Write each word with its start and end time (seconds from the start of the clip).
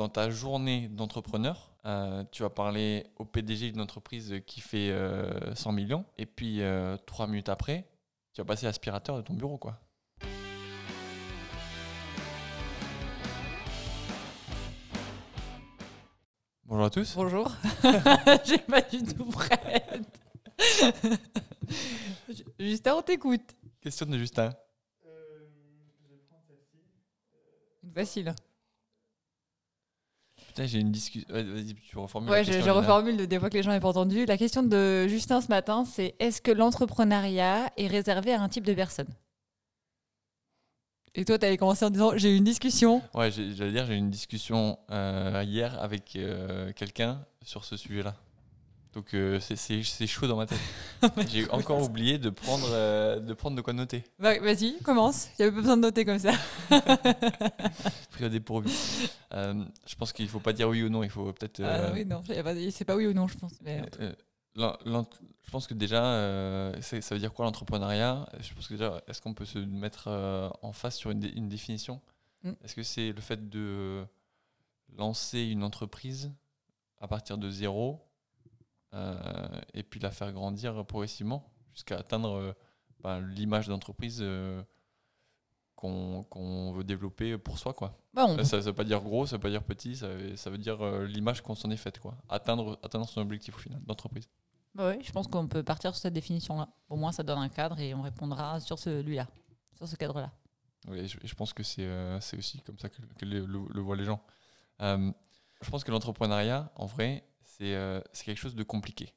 dans 0.00 0.08
ta 0.08 0.30
journée 0.30 0.88
d'entrepreneur, 0.88 1.74
euh, 1.84 2.24
tu 2.32 2.42
vas 2.42 2.48
parler 2.48 3.04
au 3.18 3.26
PDG 3.26 3.70
d'une 3.70 3.82
entreprise 3.82 4.34
qui 4.46 4.62
fait 4.62 4.90
100 5.54 5.72
millions, 5.72 6.06
et 6.16 6.24
puis 6.24 6.62
trois 7.04 7.26
minutes 7.26 7.50
après, 7.50 7.86
tu 8.32 8.40
vas 8.40 8.46
passer 8.46 8.64
l'aspirateur 8.64 9.18
de 9.18 9.20
ton 9.20 9.34
bureau, 9.34 9.58
quoi. 9.58 9.78
Bonjour 16.64 16.84
à 16.84 16.90
tous. 16.90 17.14
Bonjour. 17.14 17.52
J'ai 18.46 18.58
pas 18.58 18.80
du 18.80 19.02
tout 19.02 19.26
prête. 19.26 20.18
Justin, 22.58 22.94
on 22.94 23.02
t'écoute. 23.02 23.54
Question 23.82 24.06
de 24.06 24.16
Justin. 24.16 24.50
Facile. 27.94 28.34
Putain, 30.60 30.72
j'ai 30.72 30.80
une 30.80 30.92
discussion. 30.92 31.28
Vas-y, 31.32 31.74
tu 31.74 31.96
reformules. 31.96 32.30
Ouais, 32.30 32.44
je, 32.44 32.52
je 32.52 32.70
reformule 32.70 33.26
des 33.26 33.38
fois 33.38 33.48
que 33.48 33.56
les 33.56 33.62
gens 33.62 33.72
n'ont 33.72 33.80
pas 33.80 33.88
entendu. 33.88 34.26
La 34.26 34.36
question 34.36 34.62
de 34.62 35.06
Justin 35.08 35.40
ce 35.40 35.48
matin, 35.48 35.84
c'est 35.86 36.14
est-ce 36.18 36.42
que 36.42 36.50
l'entrepreneuriat 36.50 37.70
est 37.78 37.86
réservé 37.86 38.34
à 38.34 38.42
un 38.42 38.48
type 38.48 38.66
de 38.66 38.74
personne? 38.74 39.08
Et 41.14 41.24
toi, 41.24 41.38
tu 41.38 41.46
avais 41.46 41.56
commencé 41.56 41.84
en 41.84 41.90
disant 41.90 42.12
j'ai 42.14 42.32
eu 42.34 42.36
une 42.36 42.44
discussion. 42.44 43.02
Ouais, 43.14 43.30
j'allais 43.30 43.72
dire 43.72 43.86
j'ai 43.86 43.94
eu 43.94 43.96
une 43.96 44.10
discussion 44.10 44.78
euh, 44.90 45.42
hier 45.46 45.80
avec 45.82 46.14
euh, 46.16 46.72
quelqu'un 46.72 47.24
sur 47.42 47.64
ce 47.64 47.76
sujet-là. 47.76 48.14
Donc 48.94 49.14
euh, 49.14 49.38
c'est 49.40 50.06
chaud 50.06 50.26
dans 50.26 50.36
ma 50.36 50.46
tête. 50.46 50.58
J'ai 51.28 51.48
encore 51.50 51.80
oublié 51.82 52.18
de 52.18 52.28
prendre, 52.28 52.66
euh, 52.70 53.20
de 53.20 53.34
prendre 53.34 53.56
de 53.56 53.62
quoi 53.62 53.72
noter. 53.72 54.02
Bah, 54.18 54.36
Vas-y, 54.40 54.78
commence. 54.82 55.28
Il 55.38 55.42
n'y 55.42 55.44
avait 55.46 55.54
pas 55.54 55.60
besoin 55.60 55.76
de 55.76 55.82
noter 55.82 56.04
comme 56.04 56.18
ça. 56.18 56.32
Pris 58.10 58.24
au 58.24 58.28
dépourvu. 58.28 58.70
Euh, 59.32 59.64
je 59.86 59.94
pense 59.94 60.12
qu'il 60.12 60.24
ne 60.24 60.30
faut 60.30 60.40
pas 60.40 60.52
dire 60.52 60.68
oui 60.68 60.82
ou 60.82 60.88
non. 60.88 61.04
Il 61.04 61.10
faut 61.10 61.32
peut-être. 61.32 61.62
Ah 61.62 61.92
oui, 61.92 62.04
non. 62.04 62.22
C'est 62.72 62.84
pas 62.84 62.96
oui 62.96 63.06
ou 63.06 63.12
non, 63.12 63.28
je 63.28 63.38
pense. 63.38 63.52
je 64.56 65.50
pense 65.52 65.66
que 65.68 65.74
déjà, 65.74 66.72
ça 66.80 67.14
veut 67.14 67.20
dire 67.20 67.32
quoi 67.32 67.44
l'entrepreneuriat? 67.44 68.28
Je 68.40 68.52
pense 68.54 68.66
que 68.66 68.74
déjà, 68.74 69.00
est-ce 69.06 69.22
qu'on 69.22 69.34
peut 69.34 69.44
se 69.44 69.60
mettre 69.60 70.08
en 70.62 70.72
face 70.72 70.96
sur 70.96 71.12
une, 71.12 71.24
une 71.36 71.48
définition? 71.48 72.00
Mm. 72.42 72.52
Est-ce 72.64 72.74
que 72.74 72.82
c'est 72.82 73.12
le 73.12 73.20
fait 73.20 73.48
de 73.48 74.04
lancer 74.98 75.42
une 75.42 75.62
entreprise 75.62 76.32
à 77.00 77.06
partir 77.06 77.38
de 77.38 77.48
zéro 77.50 78.00
et 78.92 79.82
puis 79.82 80.00
la 80.00 80.10
faire 80.10 80.32
grandir 80.32 80.84
progressivement 80.86 81.50
jusqu'à 81.72 81.98
atteindre 81.98 82.34
euh, 82.34 82.52
bah, 83.00 83.20
l'image 83.20 83.68
d'entreprise 83.68 84.18
euh, 84.20 84.62
qu'on 85.76 86.72
veut 86.74 86.84
développer 86.84 87.38
pour 87.38 87.58
soi. 87.58 87.72
Quoi. 87.72 87.98
Bah, 88.12 88.44
ça 88.44 88.58
ne 88.58 88.62
veut 88.62 88.74
pas 88.74 88.84
dire 88.84 89.00
gros, 89.00 89.26
ça 89.26 89.36
ne 89.36 89.38
veut 89.38 89.42
pas 89.42 89.50
dire 89.50 89.62
petit, 89.62 89.96
ça, 89.96 90.08
ça 90.36 90.50
veut 90.50 90.58
dire 90.58 90.84
l'image 91.02 91.40
qu'on 91.40 91.54
s'en 91.54 91.70
est 91.70 91.76
faite. 91.76 91.98
Quoi. 91.98 92.16
Atteindre, 92.28 92.78
atteindre 92.82 93.08
son 93.08 93.22
objectif 93.22 93.56
au 93.56 93.58
final 93.58 93.80
d'entreprise. 93.84 94.28
Bah 94.74 94.90
oui, 94.90 95.02
je 95.02 95.10
pense 95.10 95.26
qu'on 95.26 95.48
peut 95.48 95.62
partir 95.62 95.94
sur 95.94 96.02
cette 96.02 96.12
définition-là. 96.12 96.68
Au 96.90 96.96
moins, 96.96 97.12
ça 97.12 97.22
donne 97.22 97.38
un 97.38 97.48
cadre 97.48 97.80
et 97.80 97.94
on 97.94 98.02
répondra 98.02 98.60
sur 98.60 98.78
celui-là, 98.78 99.26
sur 99.74 99.88
ce 99.88 99.96
cadre-là. 99.96 100.30
Oui, 100.86 101.06
je, 101.08 101.34
pense 101.34 101.52
que 101.52 101.62
c'est 101.62 101.88
aussi 102.36 102.60
comme 102.60 102.78
ça 102.78 102.88
que, 102.88 103.24
le, 103.24 103.44
le, 103.44 103.80
voient 103.80 103.96
les 103.96 104.04
gens. 104.04 104.22
je 104.80 105.70
pense 105.70 105.82
que 105.82 105.90
l'entrepreneuriat, 105.90 106.70
en 106.76 106.86
vrai, 106.86 107.24
euh, 107.62 108.00
c'est 108.12 108.24
quelque 108.24 108.38
chose 108.38 108.54
de 108.54 108.62
compliqué. 108.62 109.14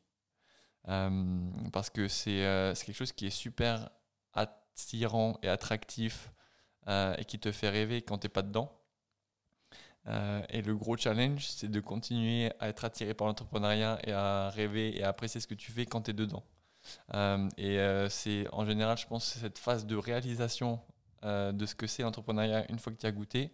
Euh, 0.90 1.50
parce 1.72 1.90
que 1.90 2.02
euh, 2.02 2.76
c'est 2.76 2.86
quelque 2.86 2.96
chose 2.96 3.14
qui 3.14 3.28
est 3.28 3.30
super 3.30 3.90
attirant 4.34 5.38
et 5.42 5.50
attractif 5.50 6.32
et 6.88 7.24
qui 7.24 7.40
te 7.40 7.54
fait 7.54 7.70
rêver 7.70 8.02
quand 8.02 8.18
tu 8.18 8.26
n'es 8.26 8.30
pas 8.30 8.42
dedans. 8.42 8.70
et 10.06 10.62
le 10.62 10.76
gros 10.76 10.98
challenge, 10.98 11.48
c'est 11.48 11.72
de 11.72 11.80
continuer 11.80 12.52
à 12.60 12.68
être 12.68 12.84
attiré 12.84 13.14
par 13.14 13.28
l'entrepreneuriat 13.28 14.00
et 14.04 14.12
à 14.12 14.50
rêver 14.50 14.98
et 14.98 15.04
à 15.04 15.10
apprécier 15.10 15.40
ce 15.40 15.48
que 15.48 15.54
tu 15.54 15.72
fais 15.72 15.86
quand 15.86 16.02
tu 16.02 16.12
es 16.12 16.14
dedans. 16.14 16.44
et 17.58 18.08
c'est 18.10 18.48
en 18.52 18.66
général, 18.66 18.98
je 18.98 19.08
pense, 19.08 19.24
cette 19.24 19.58
phase 19.60 19.86
de 19.86 19.96
réalisation 19.96 20.82
de 21.24 21.66
ce 21.66 21.74
que 21.74 21.88
c'est 21.88 22.04
l'entrepreneuriat 22.04 22.70
une 22.70 22.80
fois 22.80 22.92
que 22.92 22.98
tu 22.98 23.06
as 23.06 23.14
goûté, 23.14 23.54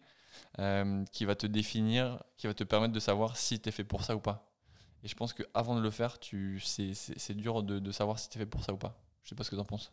qui 1.12 1.26
va 1.26 1.36
te 1.36 1.46
définir, 1.46 2.24
qui 2.38 2.48
va 2.48 2.56
te 2.56 2.64
permettre 2.64 2.94
de 2.94 3.00
savoir 3.00 3.38
si 3.38 3.60
tu 3.60 3.70
es 3.70 3.72
fait 3.72 3.84
pour 3.84 4.04
ça 4.04 4.16
ou 4.16 4.20
pas. 4.20 4.49
Et 5.04 5.08
je 5.08 5.16
pense 5.16 5.34
qu'avant 5.34 5.76
de 5.76 5.82
le 5.82 5.92
faire, 5.92 6.18
c'est, 6.62 7.34
dur 7.36 7.64
de, 7.64 7.92
savoir 7.92 8.20
si 8.20 8.30
tu 8.30 8.38
es 8.38 8.42
fait 8.42 8.46
pour 8.46 8.64
ça 8.64 8.74
ou 8.74 8.78
pas. 8.78 9.00
Je 9.24 9.30
sais 9.30 9.36
pas 9.36 9.44
ce 9.44 9.50
que 9.50 9.56
tu 9.56 9.62
en 9.62 9.66
penses. 9.66 9.92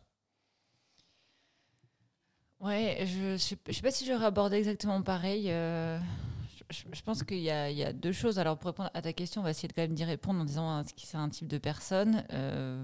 Ouais, 2.59 3.05
je 3.05 3.33
ne 3.33 3.37
sais, 3.37 3.55
pas 3.55 3.91
si 3.91 4.05
j'aurais 4.05 4.25
abordé 4.25 4.57
exactement 4.57 5.01
pareil. 5.01 5.51
Euh, 5.51 5.99
je, 6.69 7.01
pense 7.03 7.23
qu'il 7.23 7.39
y, 7.39 7.51
a, 7.51 7.93
deux 7.93 8.11
choses. 8.11 8.39
Alors, 8.39 8.57
pour 8.57 8.67
répondre 8.67 8.89
à 8.93 9.01
ta 9.01 9.13
question, 9.13 9.41
on 9.41 9.43
va 9.43 9.51
essayer 9.51 9.67
de 9.67 9.73
quand 9.73 9.83
même 9.83 9.93
d'y 9.93 10.03
répondre 10.03 10.41
en 10.41 10.45
disant 10.45 10.81
est-ce 10.81 10.93
que 10.93 11.01
c'est 11.01 11.17
un 11.17 11.29
type 11.29 11.47
de 11.47 11.59
personne 11.59 12.25
euh, 12.33 12.83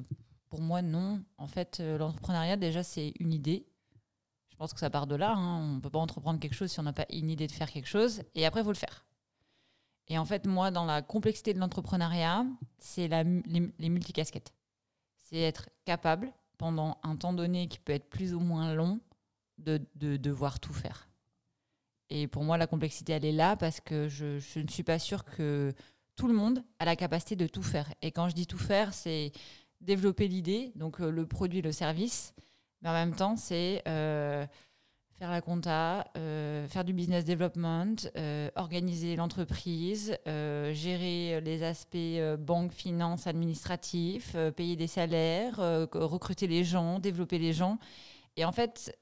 Pour 0.50 0.62
moi, 0.62 0.82
non. 0.82 1.24
En 1.38 1.48
fait, 1.48 1.80
euh, 1.80 1.98
l'entrepreneuriat, 1.98 2.56
déjà, 2.56 2.84
c'est 2.84 3.14
une 3.20 3.34
idée. 3.34 3.66
Je 4.50 4.56
pense 4.56 4.74
que 4.74 4.80
ça 4.80 4.90
part 4.90 5.08
de 5.08 5.16
là. 5.16 5.34
Hein. 5.34 5.60
On 5.60 5.76
ne 5.76 5.80
peut 5.82 5.90
pas 5.90 6.00
entreprendre 6.00 6.40
quelque 6.40 6.54
chose 6.54 6.72
si 6.72 6.80
on 6.80 6.84
n'a 6.84 6.94
pas 6.94 7.08
une 7.10 7.30
idée 7.30 7.48
de 7.48 7.52
faire 7.52 7.72
quelque 7.72 7.88
chose. 7.88 8.22
Et 8.36 8.46
après, 8.46 8.62
il 8.62 8.64
faut 8.64 8.72
le 8.72 8.78
faire. 8.78 9.06
Et 10.08 10.18
en 10.18 10.25
fait, 10.25 10.46
moi, 10.46 10.72
dans 10.72 10.86
la 10.86 11.02
complexité 11.02 11.53
de 11.53 11.59
l'entrepreneuriat, 11.59 12.46
c'est 12.78 13.08
les, 13.08 13.72
les 13.80 13.90
multicasquettes. 13.90 14.53
C'est 15.24 15.40
être 15.40 15.69
capable, 15.86 16.31
pendant 16.58 16.97
un 17.03 17.16
temps 17.16 17.34
donné 17.34 17.68
qui 17.68 17.80
peut 17.80 17.94
être 17.94 18.09
plus 18.09 18.34
ou 18.34 18.40
moins 18.40 18.74
long, 18.74 19.00
de, 19.58 19.81
de 19.96 20.18
devoir 20.18 20.59
tout 20.59 20.74
faire. 20.74 21.09
Et 22.09 22.28
pour 22.28 22.44
moi, 22.44 22.58
la 22.58 22.68
complexité, 22.68 23.13
elle 23.13 23.25
est 23.25 23.31
là 23.31 23.56
parce 23.56 23.80
que 23.80 24.08
je, 24.08 24.40
je, 24.40 24.59
ne 24.59 24.68
suis 24.68 24.84
pas 24.84 25.00
sûre 25.00 25.24
que 25.24 25.74
tout 26.16 26.28
le 26.28 26.34
monde 26.34 26.63
a 26.80 26.86
la 26.86 26.96
capacité 26.96 27.36
de 27.36 27.47
tout 27.47 27.63
faire. 27.63 27.92
Et 28.02 28.12
quand 28.12 28.30
je 28.30 28.36
dis 28.36 28.47
tout 28.47 28.58
faire, 28.58 28.94
c'est 28.94 29.31
développer 29.81 30.28
l'idée, 30.28 30.72
donc 30.75 31.02
euh, 31.02 31.09
le 31.09 31.25
produit, 31.25 31.62
le 31.62 31.72
service, 31.72 32.34
mais 32.81 32.90
en 32.90 32.94
même 32.94 33.16
temps, 33.16 33.36
c'est 33.36 33.81
euh, 33.88 34.46
faire 35.24 35.32
la 35.32 35.40
compta, 35.40 36.06
euh, 36.18 36.68
faire 36.68 36.84
du 36.84 36.92
business 36.92 37.24
development, 37.24 37.96
euh, 38.18 38.50
organiser 38.56 39.16
l'entreprise, 39.16 40.18
euh, 40.28 40.74
gérer 40.74 41.40
les 41.40 41.64
aspects 41.64 41.96
banque, 42.40 42.74
finance, 42.74 43.26
administratif, 43.26 44.36
payer 44.58 44.76
des 44.76 44.88
salaires, 44.88 45.60
recruter 45.94 46.46
les 46.46 46.66
gens, 46.66 47.00
développer 47.00 47.38
les 47.38 47.54
gens. 47.54 47.80
Et 48.36 48.44
en 48.44 48.52
fait, 48.52 49.00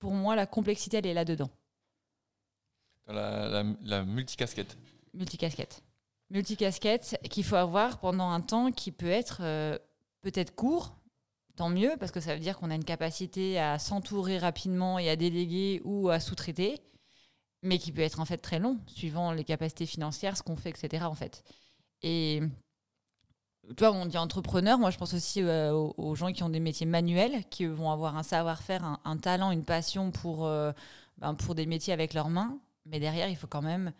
pour 0.00 0.10
moi, 0.10 0.34
la 0.34 0.44
complexité, 0.44 0.96
elle 0.96 1.06
est 1.06 1.14
là-dedans. 1.14 1.50
La, 3.06 3.48
la, 3.48 3.64
la 3.84 4.04
multicasquette. 4.04 4.76
Multicasquette. 5.14 5.84
Multicasquette 6.30 7.16
qu'il 7.30 7.44
faut 7.44 7.54
avoir 7.54 8.00
pendant 8.00 8.30
un 8.30 8.40
temps 8.40 8.72
qui 8.72 8.90
peut 8.90 9.06
être 9.06 9.40
peut-être 10.22 10.52
court, 10.56 10.96
tant 11.60 11.68
mieux, 11.68 11.92
parce 12.00 12.10
que 12.10 12.20
ça 12.20 12.32
veut 12.32 12.40
dire 12.40 12.56
qu'on 12.56 12.70
a 12.70 12.74
une 12.74 12.86
capacité 12.86 13.60
à 13.60 13.78
s'entourer 13.78 14.38
rapidement 14.38 14.98
et 14.98 15.10
à 15.10 15.16
déléguer 15.16 15.82
ou 15.84 16.08
à 16.08 16.18
sous-traiter, 16.18 16.80
mais 17.62 17.76
qui 17.76 17.92
peut 17.92 18.00
être 18.00 18.18
en 18.18 18.24
fait 18.24 18.38
très 18.38 18.58
long, 18.58 18.78
suivant 18.86 19.32
les 19.32 19.44
capacités 19.44 19.84
financières, 19.84 20.38
ce 20.38 20.42
qu'on 20.42 20.56
fait, 20.56 20.70
etc. 20.70 21.04
En 21.04 21.14
fait. 21.14 21.44
Et 22.02 22.40
toi, 23.76 23.92
on 23.92 24.06
dit 24.06 24.16
entrepreneur, 24.16 24.78
moi 24.78 24.88
je 24.90 24.96
pense 24.96 25.12
aussi 25.12 25.42
euh, 25.42 25.74
aux, 25.74 26.14
gens 26.14 26.32
qui 26.32 26.42
ont 26.42 26.48
des 26.48 26.60
métiers 26.60 26.86
manuels, 26.86 27.44
qui 27.50 27.66
vont 27.66 27.90
avoir 27.90 28.16
un 28.16 28.22
savoir-faire, 28.22 28.98
un, 29.04 29.16
talent, 29.18 29.50
une 29.50 29.64
passion 29.64 30.10
pour, 30.12 30.46
euh, 30.46 30.72
ben, 31.18 31.34
pour 31.34 31.54
des 31.54 31.66
métiers 31.66 31.92
avec 31.92 32.14
leurs 32.14 32.30
mains, 32.30 32.58
mais 32.86 33.00
derrière, 33.00 33.28
il 33.28 33.36
faut 33.36 33.48
quand 33.48 33.60
même 33.60 33.92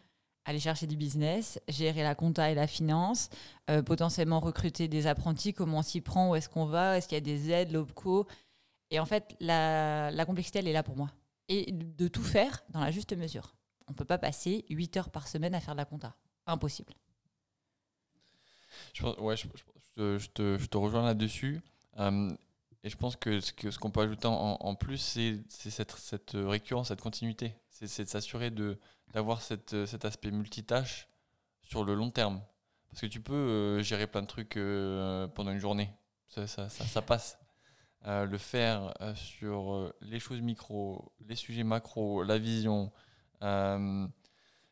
aller 0.50 0.61
chercher 0.61 0.87
du 0.87 0.97
business, 0.97 1.61
gérer 1.69 2.03
la 2.03 2.15
compta 2.15 2.50
et 2.50 2.55
la 2.55 2.66
finance, 2.66 3.31
euh, 3.71 3.83
potentiellement 3.83 4.41
recruter 4.41 4.88
des 4.88 5.06
apprentis, 5.06 5.55
comment 5.55 5.78
on 5.78 5.83
s'y 5.83 6.00
prend, 6.00 6.31
où 6.31 6.34
est-ce 6.34 6.49
qu'on 6.49 6.66
va, 6.66 6.99
est-ce 6.99 7.09
qu'il 7.09 7.16
y 7.16 7.19
a 7.19 7.22
des 7.22 7.50
aides, 7.50 7.72
l'OPCO. 7.72 8.27
Et 8.91 8.99
en 8.99 9.06
fait, 9.06 9.37
la, 9.41 10.25
complexité, 10.27 10.59
elle 10.59 10.69
est 10.69 10.72
là 10.72 10.83
pour 10.83 10.97
moi. 10.97 11.10
Et 11.49 11.72
de 11.72 12.09
tout 12.09 12.22
faire 12.22 12.62
dans 12.71 12.81
la 12.81 12.91
juste 12.91 13.16
mesure. 13.16 13.55
On 13.89 13.93
ne 13.93 13.97
peut 13.97 14.05
pas 14.05 14.19
passer 14.19 14.65
8 14.69 14.97
heures 14.97 15.10
par 15.10 15.28
semaine 15.28 15.55
à 15.55 15.60
faire 15.60 15.75
de 15.75 15.78
la 15.78 15.84
compta. 15.84 16.15
Impossible. 16.47 16.92
Je, 18.92 20.27
te, 20.28 20.77
rejoins 20.77 21.04
là-dessus. 21.04 21.60
Euh, 21.98 22.30
et 22.82 22.88
je 22.88 22.97
pense 22.97 23.16
que 23.16 23.41
ce 23.41 23.78
qu'on 23.78 23.91
peut 23.91 24.00
ajouter 24.00 24.27
en, 24.27 24.74
plus, 24.74 24.97
c'est 24.97 25.42
cette, 25.48 26.32
récurrence, 26.34 26.88
cette 26.88 27.03
continuité. 27.03 27.54
C'est 27.68 28.04
de 28.04 28.09
s'assurer 28.09 28.50
d'avoir 29.12 29.41
euh, 29.72 29.86
cet 29.86 30.04
aspect 30.04 30.30
multitâche 30.30 31.09
sur 31.60 31.84
le 31.84 31.94
long 31.94 32.10
terme. 32.10 32.41
Parce 32.88 33.03
que 33.03 33.06
tu 33.06 33.21
peux 33.21 33.34
euh, 33.34 33.82
gérer 33.82 34.06
plein 34.06 34.22
de 34.22 34.27
trucs 34.27 34.56
euh, 34.56 35.28
pendant 35.28 35.50
une 35.50 35.59
journée. 35.59 35.91
Ça, 36.28 37.03
passe. 37.03 37.38
le 38.06 38.38
faire 38.38 38.94
sur 39.15 39.92
les 40.00 40.21
choses 40.21 40.41
micro, 40.41 41.12
les 41.27 41.34
sujets 41.34 41.65
macro, 41.65 42.22
la 42.22 42.38
vision. 42.38 42.92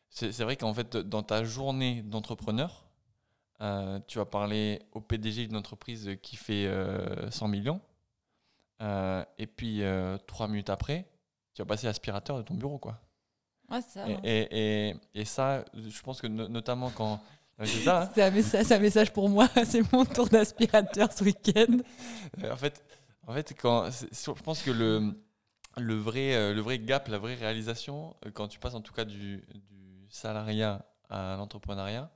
c'est 0.09 0.39
vrai 0.39 0.55
qu'en 0.55 0.73
fait, 0.73 0.97
dans 0.97 1.21
ta 1.21 1.43
journée 1.43 2.01
d'entrepreneur, 2.01 2.89
tu 4.07 4.17
vas 4.17 4.25
parler 4.25 4.81
au 4.93 5.01
PDG 5.01 5.45
d'une 5.45 5.57
entreprise 5.57 6.17
qui 6.23 6.37
fait 6.37 6.71
100 7.29 7.49
millions. 7.49 7.81
Et 8.81 9.47
puis, 9.47 9.81
trois 10.27 10.47
minutes 10.47 10.69
après, 10.69 11.05
tu 11.53 11.61
vas 11.61 11.65
passer 11.65 11.87
l'aspirateur 11.87 12.37
de 12.37 12.43
ton 12.43 12.53
bureau. 12.55 12.77
quoi. 12.77 12.99
Ouais, 13.69 13.81
c'est 13.81 13.99
ça. 13.99 14.09
Et, 14.09 14.13
hein. 14.15 14.19
et, 14.23 14.89
et, 14.89 14.95
et 15.13 15.25
ça, 15.25 15.63
je 15.75 16.01
pense 16.01 16.21
que 16.21 16.27
no- 16.27 16.47
notamment 16.47 16.89
quand. 16.89 17.21
Ouais, 17.59 17.65
C'est 17.67 17.83
ça, 17.83 18.03
hein. 18.03 18.09
C'est 18.15 18.23
un, 18.23 18.31
message, 18.31 18.65
c'est 18.65 18.75
un 18.75 18.79
message 18.79 19.11
pour 19.13 19.29
moi. 19.29 19.47
C'est 19.65 19.91
mon 19.93 20.05
tour 20.05 20.27
d'aspirateur 20.27 21.11
ce 21.11 21.23
week-end. 21.23 21.77
Euh, 22.43 22.51
En 22.53 22.57
fait, 22.57 22.83
en 23.27 23.33
fait 23.33 23.53
quand, 23.59 23.89
je 23.91 24.41
pense 24.41 24.63
que 24.63 24.71
le, 24.71 25.13
le, 25.77 25.95
vrai, 25.95 26.33
euh, 26.35 26.53
le 26.53 26.61
vrai 26.61 26.79
gap, 26.79 27.07
la 27.09 27.17
vraie 27.19 27.35
réalisation, 27.35 28.15
euh, 28.25 28.31
quand 28.31 28.47
tu 28.47 28.57
passes 28.59 28.73
en 28.75 28.81
tout 28.81 28.93
cas 28.93 29.05
du, 29.05 29.43
du 29.53 30.07
salariat 30.09 30.85
à 31.09 31.35
l'entrepreneuriat, 31.37 32.09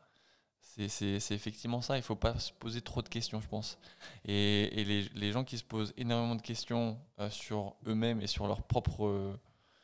c'est- 0.87 1.31
effectivement 1.35 1.81
ça. 1.81 1.95
Il 1.95 1.99
ne 1.99 2.03
faut 2.03 2.15
pas 2.15 2.37
se 2.39 2.51
poser 2.53 2.81
trop 2.81 3.01
de 3.01 3.09
questions, 3.09 3.39
je 3.41 3.47
pense. 3.47 3.77
Et, 4.25 4.81
et 4.81 4.85
les, 4.85 5.01
les 5.13 5.31
gens 5.31 5.43
qui 5.43 5.57
se 5.57 5.63
posent 5.63 5.93
énormément 5.97 6.35
de 6.35 6.41
questions 6.41 6.99
euh, 7.19 7.29
sur 7.29 7.75
eux-mêmes 7.85 8.21
et 8.21 8.27
sur 8.27 8.47
leurs 8.47 8.63
propres 8.63 9.05
euh, 9.05 9.39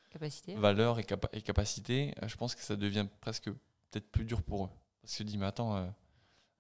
Capacité. 0.10 0.56
valeurs 0.56 0.98
et, 1.00 1.04
capa- 1.04 1.30
et 1.34 1.42
capacités, 1.42 2.14
euh, 2.24 2.28
je 2.28 2.36
pense 2.36 2.56
que 2.56 2.62
ça 2.62 2.76
devient 2.76 3.08
presque 3.22 3.52
peut-être 3.92 4.10
plus 4.12 4.26
dur 4.26 4.42
pour 4.42 4.66
eux. 4.66 4.70
Parce 5.02 5.14
qu'ils 5.16 5.26
se 5.26 5.30
disent, 5.32 5.38
mais 5.38 5.46
attends, 5.46 5.76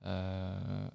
euh, 0.05 0.89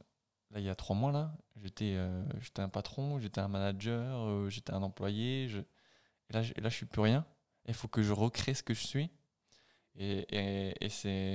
là, 0.50 0.58
il 0.60 0.64
y 0.64 0.68
a 0.68 0.74
trois 0.74 0.96
mois, 0.96 1.12
là, 1.12 1.32
j'étais 1.62 1.96
j'étais 2.40 2.62
un 2.62 2.68
patron, 2.68 3.18
j'étais 3.18 3.40
un 3.40 3.48
manager, 3.48 4.48
j'étais 4.50 4.72
un 4.72 4.82
employé, 4.82 5.48
je... 5.48 5.58
et 5.58 6.32
là, 6.32 6.42
je- 6.42 6.52
et 6.56 6.60
là, 6.60 6.68
je 6.68 6.74
suis 6.76 6.86
plus 6.86 7.02
rien. 7.02 7.24
Il 7.66 7.74
faut 7.74 7.88
que 7.88 8.02
je 8.02 8.12
recrée 8.12 8.54
ce 8.54 8.62
que 8.62 8.74
je 8.74 8.86
suis. 8.86 9.10
Et, 9.96 10.26
et- 10.36 10.84
et 10.84 10.88
c'est 10.88 11.34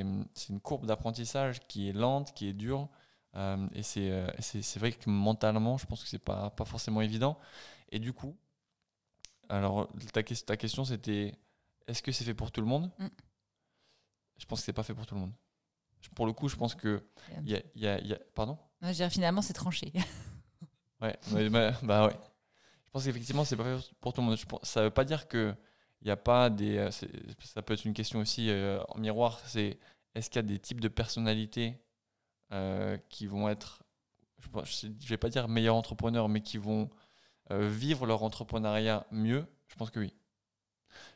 une 0.50 0.60
courbe 0.62 0.86
d'apprentissage 0.86 1.60
qui 1.68 1.90
est 1.90 1.94
lente, 1.94 2.34
qui 2.34 2.48
est 2.50 2.54
dure. 2.54 2.90
euh, 3.36 3.68
et 3.74 3.84
c'est 3.84 4.10
euh, 4.12 4.28
c'est- 4.40 4.80
vrai 4.80 4.92
que 4.92 5.10
mentalement, 5.10 5.78
je 5.78 5.86
pense 5.86 6.04
que 6.04 6.10
c'est 6.10 6.18
pas, 6.20 6.50
pas 6.52 6.66
forcément 6.66 7.02
évident. 7.02 7.38
Et 7.92 8.00
du 8.00 8.12
coup, 8.14 8.36
alors 9.50 9.90
ta, 10.14 10.24
ta 10.24 10.58
question 10.58 10.86
c'était 10.86 11.34
est-ce 11.88 12.02
que 12.04 12.12
c'est 12.12 12.24
fait 12.24 12.34
pour 12.36 12.52
tout 12.52 12.62
le 12.62 12.68
monde? 12.68 12.92
Mm. 13.00 13.08
Je 14.38 14.46
pense 14.46 14.60
que 14.60 14.66
c'est 14.66 14.74
pas 14.74 14.84
fait 14.84 14.94
pour 14.94 15.06
tout 15.06 15.16
le 15.16 15.22
monde. 15.22 15.34
Pour 16.16 16.26
le 16.26 16.34
coup, 16.34 16.48
je 16.50 16.56
pense 16.56 16.76
que. 16.76 17.04
Y 17.46 17.56
a, 17.56 17.62
y 17.76 17.88
a- 17.88 18.00
il 18.00 18.08
y 18.08 18.14
a- 18.14 18.20
pardon? 18.34 18.58
Non, 18.82 18.90
je 18.90 18.94
dire, 18.94 19.10
finalement, 19.10 19.42
c'est 19.42 19.54
tranché. 19.54 19.92
Ouais, 21.02 21.18
bah, 21.50 21.72
bah 21.82 22.08
ouais. 22.08 22.14
Je 22.14 22.92
pense 22.92 23.06
qu'effectivement, 23.06 23.46
c'est 23.46 23.56
pas 23.56 23.64
fait 23.64 23.90
pour 24.02 24.12
tout 24.12 24.20
le 24.22 24.28
monde. 24.28 24.38
Je 24.38 24.46
ça 24.64 24.84
veut 24.84 24.90
pas 24.90 25.06
dire 25.06 25.30
que 25.30 25.56
il 26.02 26.08
y 26.08 26.12
a 26.12 26.18
pas 26.18 26.50
des. 26.50 26.78
euh, 26.78 26.92
Ça 27.42 27.62
peut 27.62 27.74
être 27.74 27.86
une 27.86 27.94
question 27.94 28.20
aussi 28.20 28.50
euh, 28.50 28.82
en 28.90 29.00
miroir. 29.00 29.40
C'est 29.46 29.80
est-ce 30.16 30.30
qu'il 30.30 30.38
y 30.38 30.46
a 30.46 30.48
des 30.48 30.60
types 30.60 30.82
de 30.82 30.88
personnalités 30.88 31.78
euh, 32.52 32.98
qui 33.10 33.28
vont 33.28 33.50
être, 33.50 33.84
je, 34.64 34.88
je 35.00 35.08
vais 35.08 35.18
pas 35.18 35.30
dire 35.30 35.48
meilleurs 35.48 35.76
entrepreneurs, 35.76 36.30
mais 36.30 36.42
qui 36.42 36.58
vont 36.58 36.90
vivre 37.52 38.06
leur 38.06 38.22
entrepreneuriat 38.24 39.08
mieux? 39.12 39.46
Je 39.68 39.76
pense 39.76 39.90
que 39.90 40.00
oui. 40.00 40.14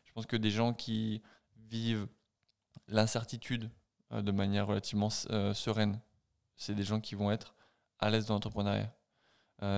Je 0.05 0.11
pense 0.13 0.25
que 0.25 0.35
des 0.35 0.49
gens 0.49 0.73
qui 0.73 1.21
vivent 1.57 2.07
l'incertitude 2.87 3.69
de 4.11 4.31
manière 4.31 4.67
relativement 4.67 5.09
sereine, 5.09 5.99
c'est 6.55 6.75
des 6.75 6.83
gens 6.83 6.99
qui 6.99 7.15
vont 7.15 7.31
être 7.31 7.55
à 7.99 8.09
l'aise 8.09 8.25
dans 8.25 8.33
l'entrepreneuriat. 8.35 8.91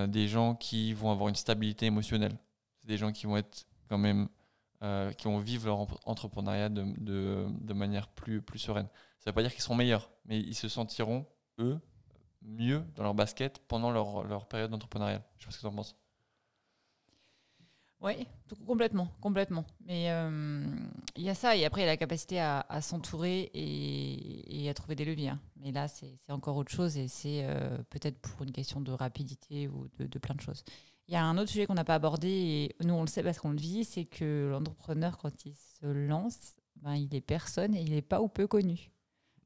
Des 0.07 0.27
gens 0.27 0.55
qui 0.55 0.93
vont 0.93 1.11
avoir 1.11 1.29
une 1.29 1.35
stabilité 1.35 1.85
émotionnelle. 1.85 2.37
C'est 2.81 2.87
des 2.87 2.97
gens 2.97 3.11
qui 3.11 3.25
vont 3.25 3.37
être 3.37 3.65
quand 3.89 3.97
même, 3.97 4.29
euh, 4.83 5.11
qui 5.13 5.25
vont 5.25 5.39
vivre 5.39 5.67
leur 5.67 5.87
entrepreneuriat 6.07 6.69
de, 6.69 6.83
de, 6.99 7.73
manière 7.73 8.07
plus, 8.09 8.41
plus 8.41 8.59
sereine. 8.59 8.87
Ça 9.19 9.29
ne 9.29 9.31
veut 9.31 9.35
pas 9.35 9.41
dire 9.41 9.51
qu'ils 9.51 9.63
seront 9.63 9.75
meilleurs, 9.75 10.11
mais 10.25 10.39
ils 10.39 10.55
se 10.55 10.67
sentiront, 10.67 11.25
eux, 11.59 11.79
mieux 12.41 12.83
dans 12.95 13.03
leur 13.03 13.13
basket 13.13 13.59
pendant 13.67 13.91
leur, 13.91 14.23
leur 14.23 14.47
période 14.47 14.71
d'entrepreneuriat. 14.71 15.23
Je 15.37 15.43
sais 15.43 15.47
pas 15.47 15.51
ce 15.51 15.57
que 15.57 15.61
tu 15.61 15.67
en 15.67 15.75
penses. 15.75 15.95
Oui, 18.01 18.27
complètement, 18.67 19.07
complètement. 19.21 19.65
Mais 19.85 20.11
euh, 20.11 20.63
il 21.15 21.23
y 21.23 21.29
a 21.29 21.33
ça, 21.33 21.55
et 21.55 21.65
après, 21.65 21.81
il 21.81 21.85
y 21.85 21.87
a 21.87 21.91
la 21.91 21.97
capacité 21.97 22.39
à, 22.39 22.63
s'entourer 22.81 23.49
et, 23.53 24.69
à 24.69 24.73
trouver 24.73 24.95
des 24.95 25.05
leviers. 25.05 25.29
hein. 25.29 25.39
Mais 25.55 25.71
là, 25.71 25.87
c'est 25.87 26.19
encore 26.29 26.57
autre 26.57 26.71
chose, 26.71 26.97
et 26.97 27.07
c'est 27.07 27.45
euh, 27.45 27.77
peut-être 27.89 28.19
pour 28.19 28.43
une 28.43 28.51
question 28.51 28.81
de 28.81 28.91
rapidité 28.91 29.67
ou 29.67 29.87
de 29.97 30.19
plein 30.19 30.35
de 30.35 30.41
choses. 30.41 30.63
Il 31.07 31.13
y 31.13 31.17
a 31.17 31.23
un 31.23 31.37
autre 31.37 31.49
sujet 31.49 31.65
qu'on 31.67 31.75
n'a 31.75 31.83
pas 31.83 31.95
abordé, 31.95 32.29
et 32.79 32.83
nous, 32.83 32.93
on 32.95 33.01
le 33.01 33.07
sait 33.07 33.21
parce 33.21 33.39
qu'on 33.39 33.51
le 33.51 33.59
vit, 33.59 33.83
c'est 33.83 34.05
que 34.05 34.49
l'entrepreneur, 34.51 35.17
quand 35.17 35.45
il 35.45 35.53
se 35.55 35.85
lance, 35.85 36.55
ben, 36.77 36.95
il 36.95 37.13
est 37.13 37.21
personne 37.21 37.75
et 37.75 37.81
il 37.81 37.91
n'est 37.91 38.01
pas 38.01 38.21
ou 38.21 38.27
peu 38.27 38.47
connu. 38.47 38.91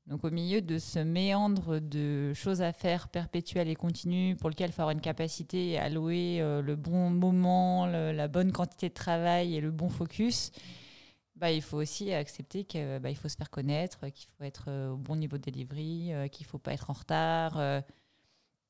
Donc 0.09 0.23
au 0.23 0.31
milieu 0.31 0.59
de 0.61 0.79
ce 0.79 0.97
méandre 0.97 1.79
de 1.79 2.33
choses 2.33 2.63
à 2.63 2.73
faire 2.73 3.09
perpétuelles 3.09 3.69
et 3.69 3.75
continues 3.75 4.35
pour 4.35 4.49
lequel 4.49 4.71
il 4.71 4.73
faut 4.73 4.81
avoir 4.81 4.95
une 4.95 5.01
capacité 5.01 5.77
à 5.77 5.83
allouer 5.83 6.41
euh, 6.41 6.63
le 6.63 6.75
bon 6.75 7.11
moment, 7.11 7.85
la 7.85 8.27
bonne 8.27 8.51
quantité 8.51 8.89
de 8.89 8.93
travail 8.95 9.55
et 9.55 9.61
le 9.61 9.69
bon 9.69 9.87
focus, 9.87 10.51
bah, 11.35 11.51
il 11.51 11.61
faut 11.61 11.77
aussi 11.77 12.11
accepter 12.11 12.63
qu'il 12.63 12.99
il 13.07 13.15
faut 13.15 13.29
se 13.29 13.37
faire 13.37 13.51
connaître, 13.51 14.07
qu'il 14.09 14.27
faut 14.35 14.43
être 14.43 14.65
euh, 14.67 14.89
au 14.89 14.97
bon 14.97 15.15
niveau 15.15 15.37
de 15.37 15.43
delivery, 15.43 16.11
euh, 16.11 16.27
qu'il 16.27 16.45
ne 16.47 16.49
faut 16.49 16.57
pas 16.57 16.73
être 16.73 16.89
en 16.89 16.93
retard. 16.93 17.83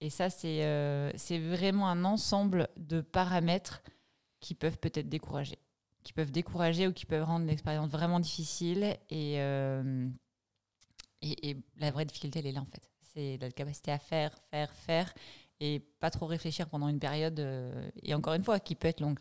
Et 0.02 0.10
ça, 0.10 0.30
c'est 0.30 0.64
euh, 0.64 1.12
vraiment 1.28 1.90
un 1.90 2.06
ensemble 2.06 2.70
de 2.78 3.02
paramètres 3.02 3.82
qui 4.40 4.56
peuvent 4.56 4.80
peut-être 4.80 5.10
décourager. 5.10 5.60
Qui 6.04 6.14
peuvent 6.14 6.32
décourager 6.32 6.88
ou 6.88 6.94
qui 6.94 7.06
peuvent 7.06 7.26
rendre 7.26 7.46
l'expérience 7.46 7.90
vraiment 7.90 8.20
difficile. 8.20 8.98
Et, 9.10 9.42
euh, 9.42 10.08
et, 11.22 11.50
et 11.50 11.58
la 11.78 11.92
vraie 11.92 12.06
difficulté, 12.06 12.40
elle 12.40 12.48
est 12.48 12.52
là, 12.54 12.62
en 12.62 12.66
fait. 12.66 12.90
C'est 13.02 13.38
la 13.42 13.52
capacité 13.52 13.92
à 13.92 14.00
faire, 14.00 14.34
faire, 14.50 14.72
faire, 14.72 15.14
et 15.60 15.80
pas 16.00 16.10
trop 16.10 16.28
réfléchir 16.28 16.70
pendant 16.70 16.88
une 16.88 17.00
période, 17.00 17.40
euh, 17.40 17.90
et 18.04 18.14
encore 18.14 18.34
une 18.36 18.44
fois, 18.44 18.60
qui 18.60 18.76
peut 18.76 18.88
être 18.88 19.02
longue. 19.02 19.20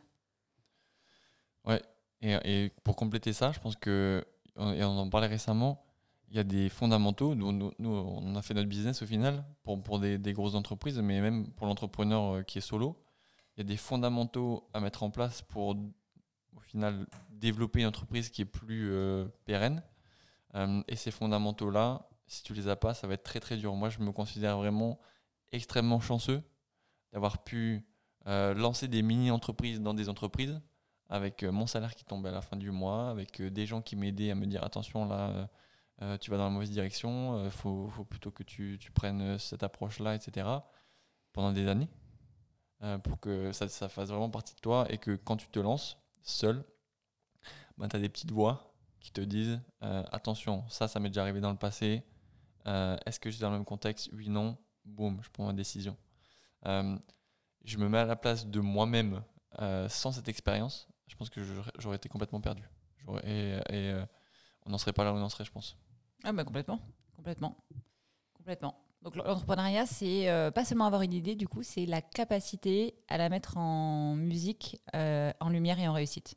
Et, 2.20 2.36
et 2.44 2.70
pour 2.84 2.96
compléter 2.96 3.32
ça, 3.32 3.52
je 3.52 3.60
pense 3.60 3.76
que, 3.76 4.24
et 4.56 4.84
on 4.84 4.98
en 4.98 5.08
parlait 5.08 5.26
récemment, 5.26 5.84
il 6.30 6.36
y 6.36 6.40
a 6.40 6.44
des 6.44 6.68
fondamentaux. 6.68 7.34
Nous, 7.34 7.52
nous, 7.52 7.72
on 7.88 8.36
a 8.36 8.42
fait 8.42 8.54
notre 8.54 8.68
business 8.68 9.02
au 9.02 9.06
final 9.06 9.44
pour, 9.62 9.82
pour 9.82 9.98
des, 9.98 10.32
grosses 10.32 10.54
entreprises, 10.54 10.98
mais 10.98 11.20
même 11.20 11.50
pour 11.52 11.66
l'entrepreneur 11.66 12.36
euh, 12.36 12.42
qui 12.42 12.58
est 12.58 12.62
solo. 12.62 13.02
Il 13.56 13.60
y 13.60 13.62
a 13.62 13.64
des 13.64 13.76
fondamentaux 13.76 14.68
à 14.74 14.80
mettre 14.80 15.02
en 15.02 15.10
place 15.10 15.42
pour, 15.42 15.70
au 15.70 16.60
final, 16.60 17.06
développer 17.30 17.80
une 17.80 17.86
entreprise 17.86 18.28
qui 18.28 18.42
est 18.42 18.46
plus 18.46 18.90
euh, 18.92 19.26
pérenne. 19.46 19.82
Euh, 20.54 20.82
et 20.86 20.96
ces 20.96 21.10
fondamentaux-là, 21.10 22.08
si 22.26 22.42
tu 22.42 22.52
les 22.52 22.68
as 22.68 22.76
pas, 22.76 22.94
ça 22.94 23.06
va 23.06 23.14
être 23.14 23.24
très 23.24 23.40
très 23.40 23.56
dur. 23.56 23.74
Moi, 23.74 23.88
je 23.88 24.00
me 24.00 24.12
considère 24.12 24.58
vraiment 24.58 25.00
extrêmement 25.52 26.00
chanceux 26.00 26.42
d'avoir 27.12 27.42
pu 27.42 27.84
lancer 28.26 28.88
des 28.88 29.00
mini-entreprises 29.00 29.80
dans 29.80 29.94
des 29.94 30.10
entreprises 30.10 30.60
avec 31.08 31.42
mon 31.44 31.66
salaire 31.66 31.94
qui 31.94 32.04
tombait 32.04 32.28
à 32.28 32.32
la 32.32 32.42
fin 32.42 32.58
du 32.58 32.70
mois, 32.70 33.08
avec 33.08 33.40
des 33.40 33.64
gens 33.64 33.80
qui 33.80 33.96
m'aidaient 33.96 34.30
à 34.30 34.34
me 34.34 34.44
dire 34.44 34.62
attention 34.62 35.08
là, 35.08 35.48
euh, 36.02 36.14
euh, 36.14 36.18
tu 36.18 36.30
vas 36.30 36.36
dans 36.38 36.44
la 36.44 36.50
mauvaise 36.50 36.70
direction, 36.70 37.44
il 37.44 37.50
faut, 37.50 37.88
faut 37.90 38.04
plutôt 38.04 38.30
que 38.30 38.42
tu, 38.42 38.78
tu 38.80 38.90
prennes 38.92 39.20
euh, 39.22 39.38
cette 39.38 39.62
approche-là, 39.62 40.14
etc. 40.14 40.70
pendant 41.32 41.52
des 41.52 41.68
années, 41.68 41.88
euh, 42.82 42.98
pour 42.98 43.20
que 43.20 43.52
ça, 43.52 43.68
ça 43.68 43.88
fasse 43.88 44.08
vraiment 44.10 44.30
partie 44.30 44.54
de 44.54 44.60
toi 44.60 44.86
et 44.90 44.98
que 44.98 45.16
quand 45.16 45.36
tu 45.36 45.48
te 45.48 45.58
lances 45.60 45.98
seul, 46.22 46.64
ben, 47.76 47.88
tu 47.88 47.96
as 47.96 48.00
des 48.00 48.08
petites 48.08 48.30
voix 48.30 48.74
qui 49.00 49.12
te 49.12 49.20
disent 49.20 49.60
euh, 49.82 50.02
attention, 50.10 50.64
ça, 50.68 50.88
ça 50.88 51.00
m'est 51.00 51.08
déjà 51.10 51.22
arrivé 51.22 51.40
dans 51.40 51.50
le 51.50 51.56
passé, 51.56 52.02
euh, 52.66 52.96
est-ce 53.06 53.20
que 53.20 53.30
j'étais 53.30 53.42
dans 53.42 53.50
le 53.50 53.56
même 53.58 53.64
contexte? 53.64 54.10
Oui, 54.12 54.28
non, 54.28 54.58
boum, 54.84 55.20
je 55.22 55.30
prends 55.30 55.46
ma 55.46 55.52
décision. 55.52 55.96
Euh, 56.66 56.98
je 57.64 57.78
me 57.78 57.88
mets 57.88 57.98
à 57.98 58.06
la 58.06 58.16
place 58.16 58.46
de 58.46 58.60
moi-même 58.60 59.22
euh, 59.60 59.88
sans 59.88 60.12
cette 60.12 60.28
expérience, 60.28 60.88
je 61.08 61.16
pense 61.16 61.30
que 61.30 61.42
j'aurais- 61.78 61.96
été 61.96 62.08
complètement 62.08 62.40
perdu. 62.40 62.64
Et, 63.24 63.58
euh, 63.72 64.04
on 64.66 64.70
n'en 64.70 64.78
serait 64.78 64.92
pas 64.92 65.04
là 65.04 65.12
où 65.12 65.16
on 65.16 65.22
en 65.22 65.28
serait, 65.28 65.44
je 65.44 65.52
pense. 65.52 65.76
Ah 66.24 66.32
bah 66.32 66.44
complètement, 66.44 66.80
complètement, 67.16 67.56
complètement. 68.34 68.74
Donc 69.02 69.14
l'entrepreneuriat, 69.14 69.86
c'est 69.86 70.28
euh, 70.28 70.50
pas 70.50 70.64
seulement 70.64 70.86
avoir 70.86 71.02
une 71.02 71.12
idée, 71.12 71.36
du 71.36 71.46
coup, 71.46 71.62
c'est 71.62 71.86
la 71.86 72.02
capacité 72.02 72.94
à 73.08 73.16
la 73.16 73.28
mettre 73.28 73.56
en 73.56 74.14
musique, 74.16 74.80
euh, 74.96 75.32
en 75.40 75.50
lumière 75.50 75.78
et 75.78 75.86
en 75.86 75.92
réussite. 75.92 76.34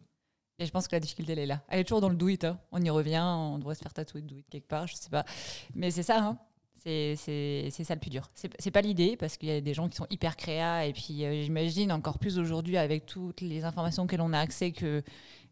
Et 0.59 0.65
je 0.67 0.71
pense 0.71 0.87
que 0.87 0.95
la 0.95 0.99
difficulté, 0.99 1.31
elle 1.31 1.39
est 1.39 1.47
là. 1.47 1.63
Elle 1.69 1.79
est 1.79 1.83
toujours 1.83 2.01
dans 2.01 2.09
le 2.09 2.15
do 2.15 2.27
it. 2.27 2.43
hein. 2.43 2.59
On 2.71 2.79
y 2.79 2.89
revient, 2.91 3.23
on 3.23 3.57
devrait 3.57 3.73
se 3.73 3.81
faire 3.81 3.93
tatouer 3.93 4.21
do 4.21 4.35
it 4.35 4.47
quelque 4.47 4.67
part, 4.67 4.85
je 4.85 4.93
sais 4.95 5.09
pas. 5.09 5.25
Mais 5.73 5.89
c'est 5.89 6.03
ça, 6.03 6.19
hein. 6.23 6.37
c'est 6.77 7.15
ça 7.15 7.95
le 7.95 7.99
plus 7.99 8.11
dur. 8.11 8.27
C'est 8.35 8.71
pas 8.71 8.81
l'idée, 8.81 9.17
parce 9.17 9.37
qu'il 9.37 9.49
y 9.49 9.53
a 9.53 9.59
des 9.59 9.73
gens 9.73 9.89
qui 9.89 9.95
sont 9.95 10.07
hyper 10.11 10.37
créa, 10.37 10.85
et 10.85 10.93
puis 10.93 11.25
euh, 11.25 11.41
j'imagine 11.41 11.91
encore 11.91 12.19
plus 12.19 12.37
aujourd'hui 12.37 12.77
avec 12.77 13.07
toutes 13.07 13.41
les 13.41 13.63
informations 13.63 14.03
auxquelles 14.03 14.21
on 14.21 14.33
a 14.33 14.39
accès 14.39 14.71
que 14.71 15.01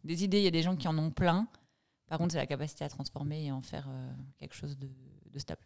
des 0.04 0.24
idées, 0.24 0.38
il 0.38 0.44
y 0.44 0.48
a 0.48 0.52
des 0.52 0.62
gens 0.62 0.76
qui 0.76 0.88
en 0.88 0.98
ont 1.00 1.10
plein. 1.10 1.48
Par 2.10 2.18
contre, 2.18 2.32
c'est 2.32 2.40
la 2.40 2.48
capacité 2.48 2.84
à 2.84 2.90
transformer 2.90 3.46
et 3.46 3.52
en 3.52 3.62
faire 3.62 3.88
euh, 3.88 4.12
quelque 4.40 4.56
chose 4.56 4.78
de, 4.78 4.90
stable. 5.38 5.62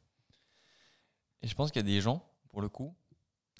Et 1.42 1.48
je 1.48 1.56
pense 1.56 1.72
qu'il 1.72 1.82
y 1.82 1.86
a 1.86 1.88
des 1.88 2.02
gens, 2.02 2.24
pour 2.50 2.62
le 2.62 2.68
coup, 2.68 2.94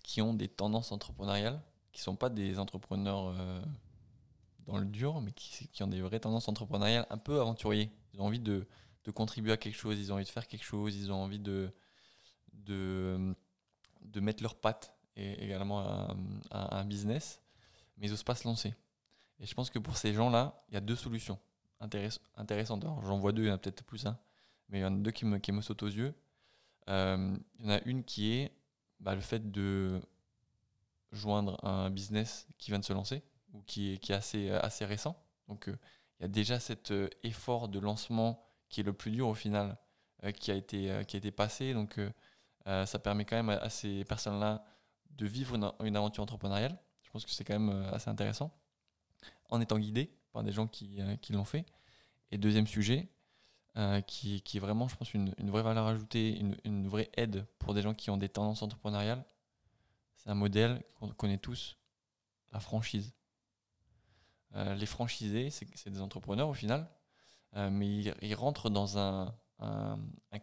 qui 0.04 0.22
ont 0.22 0.34
des 0.34 0.50
tendances 0.50 0.92
entrepreneuriales, 0.92 1.62
qui 1.94 2.02
ne 2.02 2.04
sont 2.04 2.16
pas 2.18 2.30
des 2.30 2.60
entrepreneurs 2.60 3.30
euh, 3.30 3.62
dans 4.66 4.78
le 4.78 4.86
dur, 4.86 5.22
mais 5.22 5.32
qui, 5.32 5.82
ont 5.82 5.88
des 5.88 6.02
vraies 6.02 6.20
tendances 6.20 6.50
entrepreneuriales 6.50 7.08
un 7.10 7.18
peu 7.18 7.40
aventuriers. 7.40 7.90
Ils 8.14 8.22
ont 8.22 8.26
envie 8.26 8.42
de, 8.42 8.68
contribuer 9.16 9.54
à 9.54 9.58
quelque 9.58 9.78
chose, 9.78 9.98
ils 9.98 10.12
ont 10.12 10.16
envie 10.16 10.26
de 10.26 10.30
faire 10.30 10.48
quelque 10.48 10.66
chose, 10.66 10.96
ils 10.96 11.12
ont 11.12 11.24
envie 11.24 11.40
de 11.40 11.72
mettre 14.16 14.44
leurs 14.44 14.56
pattes 14.56 14.94
et 15.16 15.42
également 15.44 15.80
à, 15.80 16.16
à 16.52 16.80
un 16.80 16.86
business, 16.86 17.42
mais 17.98 18.08
ils 18.08 18.10
n'osent 18.12 18.24
pas 18.24 18.36
se 18.36 18.46
lancer. 18.46 18.74
Et 19.40 19.46
je 19.46 19.54
pense 19.54 19.70
que 19.70 19.80
pour 19.80 19.96
ces 19.96 20.14
gens-là, 20.14 20.64
il 20.68 20.74
y 20.74 20.78
a 20.78 20.82
deux 20.82 20.96
solutions. 20.96 21.40
Intéressantes. 22.38 22.86
J'en 23.04 23.20
vois 23.20 23.32
deux, 23.32 23.44
il 23.44 23.48
y 23.48 23.52
en 23.52 23.56
a 23.56 23.58
peut-être 23.58 23.84
plus, 23.84 24.06
hein, 24.06 24.18
mais 24.70 24.80
il 24.80 24.82
y 24.82 24.86
en 24.86 24.94
a 24.94 24.98
deux 24.98 25.12
qui 25.12 25.26
me, 25.26 25.38
qui 25.38 25.52
me 25.52 25.62
sautent 25.62 25.84
aux 25.84 25.88
yeux. 25.88 26.14
il 26.88 26.92
y 27.60 27.66
en 27.66 27.70
a 27.70 27.82
une 27.86 28.04
qui 28.04 28.34
est 28.34 28.52
bah, 29.00 29.16
le 29.16 29.22
fait 29.22 29.52
de 29.52 30.02
joindre 31.12 31.64
un 31.64 31.90
business 31.90 32.48
qui 32.58 32.72
vient 32.72 32.80
de 32.80 32.86
se 32.86 32.94
lancer 32.94 33.22
ou 33.54 33.62
qui 33.62 33.94
est, 33.94 33.98
qui 33.98 34.12
est 34.12 34.16
assez, 34.16 34.50
assez 34.50 34.86
récent. 34.86 35.16
Donc 35.48 35.66
il 35.68 36.24
y 36.24 36.26
a 36.26 36.28
déjà 36.28 36.60
cet 36.60 36.94
effort 37.24 37.68
de 37.68 37.80
lancement 37.80 38.44
qui 38.70 38.82
est 38.82 38.84
le 38.84 38.94
plus 38.94 39.12
dur 39.12 39.28
au 39.28 39.36
final, 39.36 39.78
qui, 40.40 40.52
a 40.52 40.56
été, 40.56 41.04
qui 41.08 41.16
a 41.16 41.20
été 41.20 41.32
passé. 41.32 41.74
Donc 41.74 42.00
ça 42.66 43.00
permet 43.00 43.26
quand 43.26 43.36
même 43.36 43.50
à 43.50 43.70
ces 43.70 44.04
personnes-là 44.06 44.66
de 45.18 45.26
vivre 45.26 45.56
une, 45.56 45.96
aventure 45.96 46.24
entrepreneuriale. 46.24 46.78
Je 47.04 47.12
pense 47.12 47.26
que 47.26 47.32
c'est 47.32 47.44
quand 47.44 47.58
même 47.60 47.70
euh, 47.70 47.92
assez 47.92 48.10
intéressant, 48.10 48.52
en 49.50 49.62
étant 49.62 49.78
guidé 49.78 50.12
par 50.34 50.44
des 50.44 50.52
gens 50.52 50.68
qui, 50.68 51.02
euh, 51.02 51.16
qui 51.18 51.32
l'ont 51.32 51.46
fait. 51.46 51.66
Et 52.32 52.38
deuxième 52.38 52.68
sujet, 52.68 53.10
euh, 53.78 54.02
qui, 54.02 54.44
est 54.54 54.60
vraiment, 54.60 54.88
je 54.88 54.96
pense, 54.96 55.14
une, 55.14 55.34
vraie 55.40 55.64
valeur 55.64 55.88
ajoutée, 55.88 56.38
une, 56.64 56.88
vraie 56.88 57.10
aide 57.14 57.46
pour 57.60 57.74
des 57.74 57.82
gens 57.82 57.94
qui 57.94 58.10
ont 58.10 58.18
des 58.18 58.30
tendances 58.30 58.62
entrepreneuriales, 58.62 59.24
c'est 60.16 60.30
un 60.30 60.36
modèle 60.36 60.84
qu'on 60.96 61.10
connaît 61.10 61.38
tous, 61.38 61.78
la 62.52 62.60
franchise. 62.60 63.14
les 64.54 64.86
franchisés, 64.86 65.50
c'est 65.50 65.90
des 65.90 66.02
entrepreneurs 66.02 66.50
au 66.50 66.54
final, 66.54 66.88
mais 67.56 67.88
ils, 68.22 68.36
rentrent 68.36 68.70
dans 68.70 68.98
un, 68.98 69.34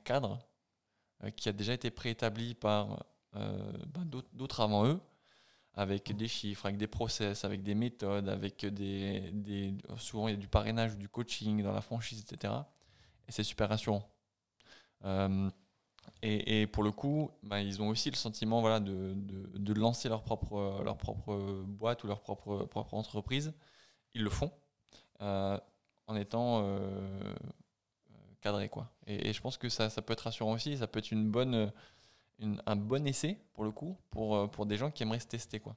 cadre 0.04 0.38
qui 1.37 1.49
a 1.49 1.52
déjà 1.52 1.73
été 1.73 1.90
préétabli 1.90 2.54
par 2.54 3.04
euh, 3.37 3.73
ben, 3.87 4.04
d'autres 4.32 4.61
avant 4.61 4.87
eux, 4.87 5.00
avec 5.74 6.14
des 6.16 6.28
chiffres, 6.28 6.66
avec 6.66 6.76
des 6.76 6.86
process, 6.86 7.44
avec 7.44 7.62
des 7.62 7.74
méthodes, 7.74 8.28
avec 8.28 8.66
des, 8.66 9.30
des 9.32 9.74
souvent 9.96 10.28
il 10.28 10.32
y 10.32 10.34
a 10.34 10.36
du 10.36 10.48
parrainage, 10.48 10.96
du 10.96 11.08
coaching 11.08 11.62
dans 11.62 11.72
la 11.72 11.80
franchise, 11.80 12.24
etc. 12.28 12.54
Et 13.28 13.32
c'est 13.32 13.44
super 13.44 13.68
rassurant. 13.68 14.08
Euh, 15.04 15.50
et, 16.22 16.62
et, 16.62 16.66
pour 16.66 16.82
le 16.82 16.90
coup, 16.92 17.30
ben, 17.42 17.58
ils 17.58 17.80
ont 17.80 17.88
aussi 17.88 18.10
le 18.10 18.16
sentiment 18.16 18.60
voilà, 18.60 18.80
de, 18.80 19.14
de, 19.14 19.58
de, 19.58 19.72
lancer 19.74 20.08
leur 20.08 20.22
propre, 20.22 20.82
leur 20.84 20.96
propre 20.96 21.62
boîte 21.66 22.04
ou 22.04 22.08
leur 22.08 22.20
propre, 22.20 22.64
propre 22.64 22.94
entreprise. 22.94 23.54
Ils 24.14 24.22
le 24.22 24.30
font 24.30 24.50
euh, 25.22 25.58
en 26.06 26.16
étant 26.16 26.66
cadrés. 28.40 28.68
Quoi. 28.68 28.90
Et, 29.06 29.28
et, 29.28 29.32
je 29.32 29.40
pense 29.40 29.56
que 29.56 29.68
ça, 29.68 29.88
ça 29.88 30.02
peut 30.02 30.12
être 30.12 30.22
rassurant 30.22 30.52
aussi. 30.52 30.76
Ça 30.76 30.86
peut 30.86 30.98
être 30.98 31.12
une 31.12 31.30
bonne 31.30 31.72
un 32.66 32.76
bon 32.76 33.06
essai, 33.06 33.38
pour 33.52 33.64
le 33.64 33.70
coup, 33.70 33.97
pour, 34.11 34.37
euh, 34.37 34.47
pour 34.47 34.66
des 34.66 34.76
gens 34.76 34.90
qui 34.90 35.02
aimeraient 35.02 35.20
se 35.20 35.26
tester. 35.26 35.61
Quoi. 35.61 35.76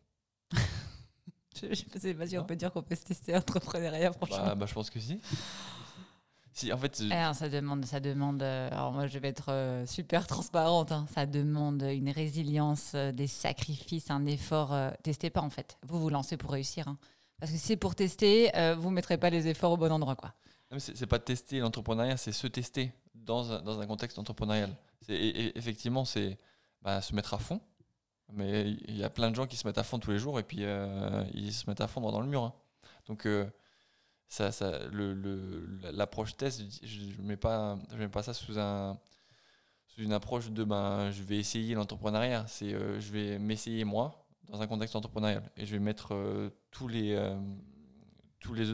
je 1.62 1.68
ne 1.68 2.00
sais 2.00 2.14
pas 2.14 2.28
si 2.28 2.38
on 2.38 2.46
peut 2.46 2.56
dire 2.56 2.72
qu'on 2.72 2.82
peut 2.82 2.96
se 2.96 3.04
tester 3.04 3.36
entrepreneuriat, 3.36 4.12
franchement. 4.14 4.46
Bah, 4.46 4.56
bah, 4.56 4.66
je 4.68 4.74
pense 4.74 4.90
que 4.90 5.00
si. 5.00 5.20
si 6.54 6.72
en 6.72 6.78
fait, 6.78 7.02
alors, 7.12 7.36
ça 7.36 7.50
demande, 7.50 7.86
ça 7.86 8.00
demande. 8.00 8.42
Euh, 8.44 8.70
alors 8.72 8.92
moi, 8.92 9.08
je 9.08 9.20
vais 9.20 9.30
être 9.30 9.52
euh, 9.52 9.86
super 9.86 10.28
transparente. 10.28 10.92
Hein, 10.92 11.06
ça 11.14 11.26
demande 11.26 11.84
une 11.84 12.10
résilience, 12.10 12.96
des 12.96 13.28
sacrifices, 13.28 14.10
un 14.10 14.26
effort. 14.26 14.76
testez 15.04 15.30
pas 15.30 15.42
en 15.42 15.50
fait. 15.50 15.78
Vous 15.84 16.00
vous 16.00 16.10
lancez 16.10 16.38
pour 16.38 16.52
réussir. 16.52 16.88
Hein. 16.88 16.98
Parce 17.40 17.52
que 17.52 17.58
si 17.58 17.66
c'est 17.66 17.78
pour 17.78 17.96
tester, 17.96 18.52
vous 18.78 18.90
mettrez 18.90 19.18
pas 19.18 19.30
les 19.30 19.48
efforts 19.48 19.74
au 19.74 19.78
bon 19.78 19.92
endroit, 19.92 20.16
quoi. 20.16 20.34
C'est 20.80 21.06
pas 21.06 21.20
tester 21.20 21.60
l'entrepreneuriat, 21.60 22.18
c'est 22.18 22.32
se 22.32 22.48
tester 22.48 22.92
dans 23.14 23.52
un, 23.52 23.62
dans 23.62 23.80
un 23.80 23.86
contexte 23.86 24.18
entrepreneurial. 24.18 24.76
effectivement, 25.08 26.06
c'est 26.06 26.38
bah, 26.84 27.02
se 27.02 27.16
mettre 27.16 27.34
à 27.34 27.40
fond. 27.40 27.62
Mais 28.32 28.72
il 28.88 28.98
y 28.98 29.04
a 29.04 29.10
plein 29.10 29.30
de 29.30 29.36
gens 29.36 29.46
qui 29.46 29.58
se 29.58 29.68
mettent 29.68 29.78
à 29.78 29.84
fond 29.84 30.00
tous 30.00 30.12
les 30.12 30.20
jours 30.20 30.40
et 30.40 30.44
puis 30.44 30.60
euh, 30.62 31.24
ils 31.34 31.54
se 31.54 31.70
mettent 31.70 31.82
à 31.82 31.88
fondre 31.88 32.12
dans 32.12 32.22
le 32.22 32.28
mur. 32.28 32.44
Hein. 32.44 32.54
Donc, 33.08 33.26
euh, 33.26 33.50
ça, 34.28 34.52
ça, 34.52 34.80
l'approche 35.92 36.32
le, 36.32 36.38
test, 36.38 36.64
je 36.84 37.22
ne 37.22 37.28
mets, 37.28 37.38
pas, 37.38 37.78
mets 37.96 38.08
pas 38.08 38.24
ça 38.24 38.34
sous, 38.34 38.60
un, 38.60 38.98
sous 39.88 40.02
une 40.02 40.14
approche 40.14 40.50
de 40.50 40.64
ben, 40.64 41.12
je 41.12 41.22
vais 41.22 41.38
essayer 41.38 41.76
l'entrepreneuriat. 41.76 42.46
C'est 42.48 42.74
euh, 42.74 43.00
je 43.00 43.12
vais 43.12 43.38
m'essayer 43.38 43.84
moi 43.84 44.26
dans 44.46 44.62
un 44.62 44.68
contexte 44.68 44.96
entrepreneurial 44.96 45.44
et 45.56 45.66
je 45.66 45.74
vais 45.74 45.80
mettre 45.80 46.52
tous 46.72 46.88
les, 46.88 47.38
tous 48.40 48.54
les 48.54 48.66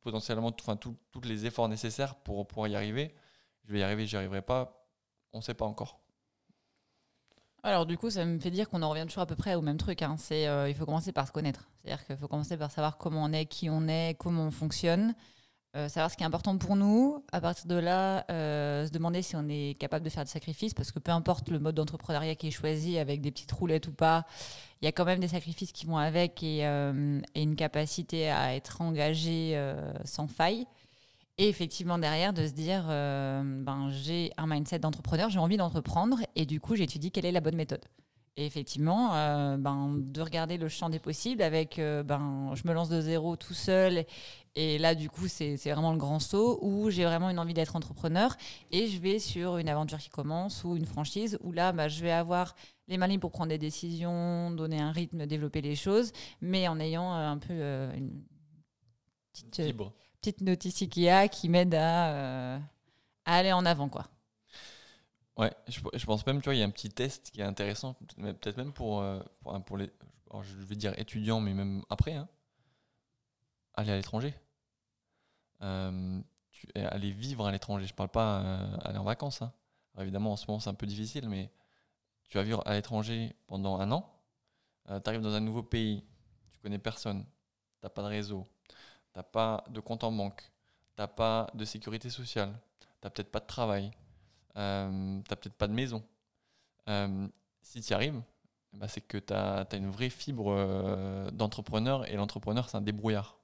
potentiellement 0.00 0.52
enfin, 0.60 0.76
tous 0.76 1.20
les 1.22 1.46
efforts 1.46 1.68
nécessaires 1.68 2.16
pour 2.16 2.46
pouvoir 2.46 2.68
y 2.68 2.76
arriver. 2.76 3.14
Je 3.64 3.72
vais 3.72 3.80
y 3.80 3.82
arriver, 3.82 4.06
j'y 4.06 4.16
arriverai 4.16 4.42
pas, 4.42 4.88
on 5.32 5.38
ne 5.38 5.42
sait 5.42 5.54
pas 5.54 5.66
encore. 5.66 6.03
Alors 7.66 7.86
du 7.86 7.96
coup, 7.96 8.10
ça 8.10 8.26
me 8.26 8.38
fait 8.38 8.50
dire 8.50 8.68
qu'on 8.68 8.82
en 8.82 8.90
revient 8.90 9.06
toujours 9.06 9.22
à 9.22 9.26
peu 9.26 9.36
près 9.36 9.54
au 9.54 9.62
même 9.62 9.78
truc. 9.78 10.02
Hein. 10.02 10.16
C'est, 10.18 10.46
euh, 10.46 10.68
il 10.68 10.74
faut 10.74 10.84
commencer 10.84 11.12
par 11.12 11.26
se 11.26 11.32
connaître. 11.32 11.66
C'est-à-dire 11.80 12.04
qu'il 12.04 12.16
faut 12.18 12.28
commencer 12.28 12.58
par 12.58 12.70
savoir 12.70 12.98
comment 12.98 13.24
on 13.24 13.32
est, 13.32 13.46
qui 13.46 13.70
on 13.70 13.88
est, 13.88 14.18
comment 14.18 14.48
on 14.48 14.50
fonctionne, 14.50 15.14
euh, 15.74 15.88
savoir 15.88 16.10
ce 16.10 16.18
qui 16.18 16.24
est 16.24 16.26
important 16.26 16.58
pour 16.58 16.76
nous. 16.76 17.24
À 17.32 17.40
partir 17.40 17.66
de 17.66 17.76
là, 17.76 18.26
euh, 18.30 18.86
se 18.86 18.92
demander 18.92 19.22
si 19.22 19.34
on 19.34 19.48
est 19.48 19.78
capable 19.80 20.04
de 20.04 20.10
faire 20.10 20.24
des 20.24 20.30
sacrifices, 20.30 20.74
parce 20.74 20.92
que 20.92 20.98
peu 20.98 21.10
importe 21.10 21.48
le 21.48 21.58
mode 21.58 21.74
d'entrepreneuriat 21.74 22.34
qui 22.34 22.48
est 22.48 22.50
choisi, 22.50 22.98
avec 22.98 23.22
des 23.22 23.30
petites 23.30 23.52
roulettes 23.52 23.88
ou 23.88 23.92
pas, 23.92 24.26
il 24.82 24.84
y 24.84 24.88
a 24.88 24.92
quand 24.92 25.06
même 25.06 25.20
des 25.20 25.28
sacrifices 25.28 25.72
qui 25.72 25.86
vont 25.86 25.96
avec 25.96 26.42
et, 26.42 26.58
et 26.58 27.42
une 27.42 27.56
capacité 27.56 28.28
à 28.28 28.54
être 28.54 28.82
engagé 28.82 29.58
sans 30.04 30.28
faille. 30.28 30.66
Et 31.36 31.48
effectivement, 31.48 31.98
derrière, 31.98 32.32
de 32.32 32.46
se 32.46 32.52
dire, 32.52 32.86
euh, 32.88 33.42
ben, 33.44 33.88
j'ai 33.90 34.30
un 34.36 34.46
mindset 34.46 34.78
d'entrepreneur, 34.78 35.30
j'ai 35.30 35.40
envie 35.40 35.56
d'entreprendre, 35.56 36.18
et 36.36 36.46
du 36.46 36.60
coup, 36.60 36.76
j'étudie 36.76 37.10
quelle 37.10 37.24
est 37.26 37.32
la 37.32 37.40
bonne 37.40 37.56
méthode. 37.56 37.84
Et 38.36 38.46
effectivement, 38.46 39.14
euh, 39.14 39.56
ben, 39.56 39.96
de 39.96 40.20
regarder 40.20 40.58
le 40.58 40.68
champ 40.68 40.90
des 40.90 41.00
possibles 41.00 41.42
avec, 41.42 41.80
euh, 41.80 42.04
ben, 42.04 42.52
je 42.54 42.62
me 42.68 42.72
lance 42.72 42.88
de 42.88 43.00
zéro 43.00 43.34
tout 43.34 43.54
seul, 43.54 44.04
et 44.54 44.78
là, 44.78 44.94
du 44.94 45.10
coup, 45.10 45.26
c'est 45.26 45.56
vraiment 45.56 45.90
le 45.90 45.98
grand 45.98 46.20
saut, 46.20 46.60
où 46.62 46.88
j'ai 46.90 47.04
vraiment 47.04 47.30
une 47.30 47.40
envie 47.40 47.54
d'être 47.54 47.74
entrepreneur, 47.74 48.36
et 48.70 48.86
je 48.86 49.00
vais 49.00 49.18
sur 49.18 49.58
une 49.58 49.68
aventure 49.68 49.98
qui 49.98 50.10
commence, 50.10 50.62
ou 50.62 50.76
une 50.76 50.86
franchise, 50.86 51.36
où 51.42 51.50
là, 51.50 51.72
ben, 51.72 51.88
je 51.88 52.00
vais 52.00 52.12
avoir 52.12 52.54
les 52.86 52.96
mains 52.96 53.08
libres 53.08 53.22
pour 53.22 53.32
prendre 53.32 53.48
des 53.48 53.58
décisions, 53.58 54.52
donner 54.52 54.80
un 54.80 54.92
rythme, 54.92 55.26
développer 55.26 55.62
les 55.62 55.74
choses, 55.74 56.12
mais 56.40 56.68
en 56.68 56.78
ayant 56.78 57.12
un 57.12 57.38
peu 57.38 57.54
une 57.96 58.22
petite... 59.32 59.60
petite 60.24 60.40
notice 60.40 60.80
IKEA 60.80 61.28
qui 61.28 61.50
m'aide 61.50 61.74
à, 61.74 62.14
euh, 62.14 62.58
à, 63.26 63.36
aller 63.36 63.52
en 63.52 63.66
avant. 63.66 63.90
Quoi. 63.90 64.06
Ouais, 65.36 65.52
je, 65.68 66.06
pense 66.06 66.26
même, 66.26 66.40
tu 66.40 66.44
vois, 66.44 66.54
il 66.54 66.60
y 66.60 66.62
a 66.62 66.66
un 66.66 66.70
petit 66.70 66.88
test 66.88 67.30
qui 67.30 67.40
est 67.42 67.44
intéressant, 67.44 67.94
peut-être 68.16 68.56
même 68.56 68.72
pour, 68.72 69.00
euh, 69.00 69.20
pour, 69.40 69.62
pour, 69.64 69.76
les, 69.76 69.90
je 70.42 70.54
vais 70.54 70.76
dire 70.76 70.98
étudiants, 70.98 71.40
mais 71.40 71.52
même 71.52 71.82
après, 71.90 72.14
hein, 72.14 72.28
aller 73.74 73.90
à 73.90 73.96
l'étranger. 73.96 74.34
Euh, 75.60 76.20
aller 76.74 77.10
vivre 77.10 77.46
à 77.46 77.52
l'étranger, 77.52 77.86
je 77.86 77.94
parle 77.94 78.08
pas 78.08 78.38
aller 78.82 78.96
en 78.96 79.04
vacances. 79.04 79.42
Hein. 79.42 79.52
évidemment, 79.98 80.32
en 80.32 80.36
ce 80.36 80.46
moment, 80.48 80.60
c'est 80.60 80.70
un 80.70 80.74
peu 80.74 80.86
difficile, 80.86 81.28
mais 81.28 81.52
tu 82.30 82.38
vas 82.38 82.44
vivre 82.44 82.62
à 82.64 82.72
l'étranger 82.72 83.36
pendant 83.46 83.78
un 83.78 83.92
an, 83.92 84.10
tu 84.86 84.92
arrives 85.04 85.20
dans 85.20 85.34
un 85.34 85.40
nouveau 85.40 85.62
pays, 85.62 86.02
tu 86.52 86.60
connais 86.60 86.78
personne, 86.78 87.24
tu 87.24 87.84
n'as 87.84 87.90
pas 87.90 88.02
de 88.02 88.08
réseau, 88.08 88.48
t'as 89.14 89.22
pas 89.22 89.64
de 89.70 89.80
compte 89.80 90.04
en 90.04 90.12
banque, 90.12 90.42
t'as 90.96 91.06
pas 91.06 91.48
de 91.54 91.64
sécurité 91.64 92.10
sociale, 92.10 92.52
t'as 93.00 93.08
peut-être 93.08 93.30
pas 93.30 93.40
de 93.40 93.46
travail, 93.46 93.90
euh, 94.56 95.20
t'as 95.26 95.36
peut-être 95.36 95.54
pas 95.54 95.68
de 95.68 95.72
maison. 95.72 96.04
Euh, 96.88 97.26
si 97.62 97.80
tu 97.80 97.92
y 97.92 97.94
arrives, 97.94 98.20
bah 98.74 98.88
c'est 98.88 99.00
que 99.00 99.16
tu 99.16 99.32
as, 99.32 99.66
une 99.72 99.90
vraie 99.90 100.10
fibre 100.10 100.52
euh, 100.52 101.30
d'entrepreneur 101.30 102.06
et 102.10 102.16
l'entrepreneur, 102.16 102.68
c'est 102.68 102.76
un 102.76 102.82
débrouillard. 102.82 103.38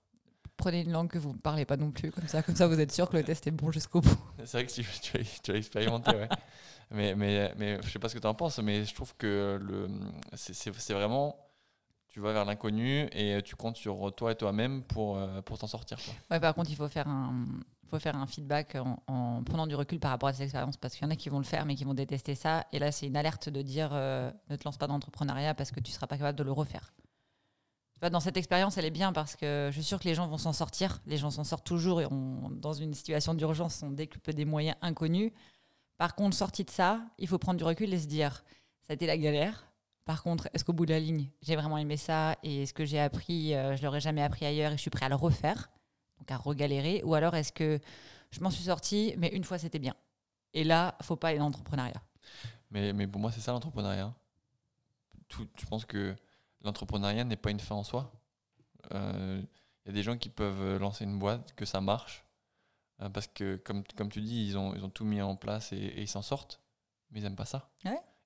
Prenez 0.57 0.83
une 0.83 0.93
langue 0.93 1.09
que 1.09 1.19
vous 1.19 1.33
ne 1.33 1.39
parlez 1.39 1.65
pas 1.65 1.79
non 1.79 1.91
plus, 1.91 2.11
comme 2.11 2.29
ça, 2.29 2.43
comme 2.43 2.57
ça 2.57 2.67
vous 2.67 2.79
êtes 2.81 2.93
sûr 2.93 3.09
que 3.09 3.17
le 3.17 3.25
test 3.25 3.47
est 3.47 3.53
bon 3.53 3.71
jusqu'au 3.71 4.03
bout. 4.03 4.19
C'est 4.45 4.59
vrai 4.59 4.67
que 4.67 4.73
tu, 4.73 4.85
tu, 5.43 5.53
as, 5.53 5.55
expérimenté, 5.55 6.11
ouais. 6.11 6.29
mais, 6.91 7.15
mais, 7.15 7.55
mais 7.57 7.81
je 7.83 7.89
sais 7.89 7.99
pas 7.99 8.11
ce 8.11 8.15
que 8.15 8.19
tu 8.19 8.27
en 8.27 8.35
penses, 8.35 8.59
mais 8.59 8.85
je 8.85 8.95
trouve 8.95 9.15
que 9.17 9.89
c'est 10.35 10.93
vraiment 10.93 11.50
tu 12.11 12.21
vas 12.21 12.33
vers 12.33 12.45
l'inconnu 12.45 13.09
et 13.13 13.41
tu 13.43 13.57
comptes 13.57 13.77
sur 13.77 14.13
toi 14.15 14.33
et 14.33 14.35
toi-même 14.35 14.83
pour, 14.83 15.17
euh, 15.17 15.41
pour 15.43 15.59
t'en 15.59 15.69
sortir. 15.69 15.97
Ouais, 16.31 16.41
par 16.41 16.55
contre, 16.55 16.69
il 16.71 16.77
faut 16.77 16.89
faire 16.89 17.07
un, 17.07 17.47
faut 17.89 18.01
faire 18.01 18.17
un 18.17 18.27
feedback 18.27 18.77
en, 19.07 19.43
prenant 19.45 19.67
du 19.69 19.77
recul 19.77 20.01
par 20.01 20.11
rapport 20.11 20.29
à 20.29 20.33
ces 20.33 20.43
expériences 20.43 20.77
parce 20.77 20.95
qu'il 20.95 21.05
y 21.05 21.07
en 21.07 21.11
a 21.13 21.17
qui 21.17 21.29
vont 21.29 21.39
le 21.39 21.45
faire 21.45 21.65
mais 21.67 21.77
qui 21.77 21.85
vont 21.85 21.95
détester 21.95 22.35
ça. 22.35 22.67
Et 22.73 22.81
là, 22.81 22.91
c'est 22.91 23.07
une 23.07 23.17
alerte 23.17 23.49
de 23.49 23.63
dire 23.63 23.91
euh, 23.93 24.31
ne 24.51 24.57
te 24.57 24.65
lance 24.65 24.77
pas 24.77 24.89
dans 24.89 24.95
l'entrepreneuriat 24.95 25.55
parce 25.55 25.71
que 25.71 25.79
tu 25.79 25.91
ne 25.91 25.95
seras 25.95 26.09
pas 26.09 26.19
capable 26.19 26.37
de 26.37 26.45
le 26.45 26.53
refaire. 26.53 26.93
Dans 28.11 28.21
cette 28.21 28.39
expérience, 28.39 28.79
elle 28.79 28.87
est 28.87 28.91
bien 28.91 29.13
parce 29.13 29.37
que 29.37 29.69
je 29.71 29.75
suis 29.75 29.85
sûre 29.85 30.01
que 30.01 30.09
les 30.09 30.15
gens 30.15 30.27
vont 30.27 30.39
s'en 30.39 30.55
sortir. 30.55 31.01
Les 31.07 31.19
gens 31.19 31.31
s'en 31.31 31.45
sortent 31.45 31.67
toujours 31.67 32.01
et 32.01 32.07
dans 32.11 32.73
une 32.73 32.95
situation 32.95 33.35
d'urgence, 33.35 33.83
on 33.83 33.91
décuple 33.91 34.33
des 34.33 34.47
moyens 34.47 34.77
inconnus. 34.81 35.33
Par 35.99 36.15
contre, 36.15 36.35
sorti 36.35 36.65
de 36.65 36.71
ça, 36.71 37.03
il 37.19 37.29
faut 37.29 37.39
prendre 37.39 37.59
du 37.59 37.65
recul 37.65 37.93
et 37.93 37.99
se 37.99 38.07
dire 38.07 38.43
ça 38.83 38.93
a 38.93 38.95
été 38.95 39.07
la 39.07 39.19
galère, 39.19 39.70
par 40.11 40.25
contre, 40.25 40.49
est-ce 40.53 40.65
qu'au 40.65 40.73
bout 40.73 40.87
de 40.87 40.93
la 40.93 40.99
ligne, 40.99 41.31
j'ai 41.41 41.55
vraiment 41.55 41.79
aimé 41.79 41.97
ça 41.97 42.37
et 42.43 42.67
ce 42.67 42.73
que 42.73 42.85
j'ai 42.85 42.99
appris, 42.99 43.55
euh, 43.55 43.77
je 43.77 43.85
l'aurais 43.85 44.01
jamais 44.01 44.25
appris 44.25 44.45
ailleurs 44.45 44.73
et 44.73 44.77
je 44.77 44.81
suis 44.81 44.91
prêt 44.91 45.07
à 45.07 45.09
le 45.09 45.15
refaire, 45.15 45.71
donc 46.19 46.29
à 46.33 46.37
regalérer 46.37 47.01
Ou 47.05 47.15
alors 47.15 47.37
est-ce 47.37 47.53
que 47.53 47.79
je 48.33 48.41
m'en 48.41 48.51
suis 48.51 48.65
sorti, 48.65 49.15
mais 49.19 49.29
une 49.29 49.45
fois 49.45 49.57
c'était 49.57 49.79
bien 49.79 49.95
Et 50.53 50.65
là, 50.65 50.97
faut 51.01 51.15
pas 51.15 51.29
aller 51.29 51.39
dans 51.39 51.45
l'entrepreneuriat. 51.45 52.03
Mais, 52.73 52.93
mais 52.93 53.07
pour 53.07 53.21
moi, 53.21 53.31
c'est 53.31 53.41
ça 53.41 53.53
l'entrepreneuriat. 53.53 54.13
Je 55.29 55.67
pense 55.67 55.85
que 55.85 56.17
l'entrepreneuriat 56.63 57.23
n'est 57.23 57.37
pas 57.37 57.53
une 57.53 57.61
fin 57.61 57.77
en 57.77 57.85
soi. 57.85 58.13
Il 58.91 58.97
euh, 58.97 59.43
y 59.87 59.91
a 59.91 59.93
des 59.93 60.03
gens 60.03 60.19
qui 60.19 60.29
peuvent 60.29 60.79
lancer 60.79 61.05
une 61.05 61.21
boîte, 61.21 61.55
que 61.55 61.65
ça 61.65 61.81
marche, 61.81 62.25
parce 63.15 63.29
que, 63.29 63.59
comme, 63.59 63.85
comme 63.97 64.11
tu 64.11 64.23
dis, 64.23 64.45
ils 64.45 64.59
ont, 64.59 64.75
ils 64.75 64.85
ont 64.85 64.91
tout 64.91 65.05
mis 65.05 65.23
en 65.23 65.37
place 65.37 65.73
et, 65.73 66.01
ils 66.01 66.09
s'en 66.09 66.23
sortent, 66.23 66.61
mais 67.13 67.21
ils 67.21 67.23
n'aiment 67.23 67.37
pas 67.37 67.45
ça. 67.45 67.71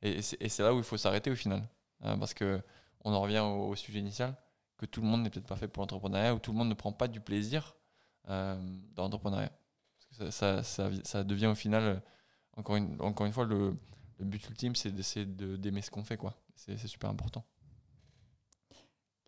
Et, 0.04 0.22
c'est 0.22 0.60
là 0.60 0.74
où 0.74 0.78
il 0.78 0.84
faut 0.84 0.96
s'arrêter 0.96 1.30
au 1.30 1.36
final. 1.36 1.66
parce 2.00 2.34
que 2.34 2.60
on 3.04 3.12
en 3.12 3.20
revient 3.20 3.40
au, 3.40 3.74
sujet 3.74 3.98
initial, 3.98 4.34
que 4.78 4.86
tout 4.86 5.00
le 5.00 5.06
monde 5.06 5.22
n'est 5.22 5.30
peut-être 5.30 5.46
pas 5.46 5.56
fait 5.56 5.68
pour 5.68 5.82
l'entrepreneuriat, 5.82 6.34
ou 6.34 6.38
tout 6.38 6.52
le 6.52 6.58
monde 6.58 6.68
ne 6.68 6.74
prend 6.74 6.92
pas 6.92 7.08
du 7.08 7.20
plaisir 7.20 7.74
dans 8.26 8.58
l'entrepreneuriat. 8.96 9.52
Ça, 10.30 10.62
ça, 10.62 10.90
ça, 11.02 11.24
devient 11.24 11.46
au 11.46 11.54
final, 11.54 12.00
encore 12.56 12.76
une, 12.76 12.96
encore 13.00 13.26
une 13.26 13.32
fois, 13.32 13.44
le, 13.44 13.76
le 14.18 14.24
but 14.24 14.46
ultime, 14.48 14.74
c'est 14.76 14.90
d'essayer 14.90 15.26
d'aimer 15.26 15.82
ce 15.82 15.90
qu'on 15.90 16.04
fait. 16.04 16.16
quoi. 16.16 16.34
C'est 16.54 16.78
super 16.86 17.10
important. 17.10 17.44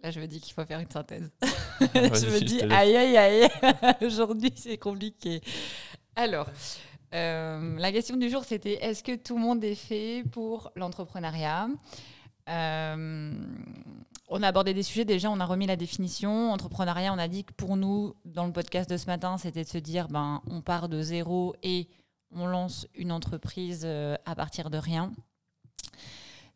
Là, 0.03 0.11
je 0.11 0.21
me 0.21 0.27
dis 0.27 0.41
qu'il 0.41 0.53
faut 0.53 0.65
faire 0.65 0.79
une 0.79 0.91
synthèse. 0.91 1.31
je 1.81 2.35
me 2.35 2.45
dis, 2.45 2.61
aïe, 2.63 2.97
aïe, 2.97 3.17
aïe, 3.17 3.49
aujourd'hui, 4.07 4.53
c'est 4.55 4.79
compliqué. 4.79 5.41
Alors, 6.15 6.49
euh, 7.15 7.79
la 7.79 7.93
question 7.93 8.17
du 8.17 8.29
jour, 8.29 8.45
c'était 8.45 8.85
est-ce 8.85 9.03
que 9.03 9.15
tout 9.15 9.37
le 9.37 9.43
monde 9.43 9.63
est 9.65 9.75
fait 9.75 10.25
pour 10.33 10.73
l'entrepreneuriat 10.77 11.69
euh, 12.49 13.33
On 14.29 14.43
a 14.43 14.49
abordé 14.49 14.75
des 14.75 14.83
sujets. 14.83 15.05
Déjà, 15.05 15.31
on 15.31 15.41
a 15.41 15.45
remis 15.45 15.67
la 15.67 15.77
définition. 15.77 16.53
Entrepreneuriat, 16.53 17.13
on 17.13 17.19
a 17.19 17.29
dit 17.29 17.45
que 17.45 17.53
pour 17.53 17.77
nous, 17.77 18.15
dans 18.25 18.47
le 18.47 18.53
podcast 18.53 18.91
de 18.91 18.97
ce 18.97 19.07
matin, 19.07 19.39
c'était 19.39 19.65
de 19.65 19.69
se 19.69 19.79
dire 19.79 20.09
ben, 20.09 20.43
on 20.51 20.61
part 20.63 20.89
de 20.89 21.01
zéro 21.01 21.55
et 21.63 21.89
on 22.33 22.47
lance 22.47 22.87
une 22.95 23.13
entreprise 23.13 23.83
euh, 23.85 24.17
à 24.25 24.35
partir 24.35 24.71
de 24.71 24.79
rien. 24.79 25.13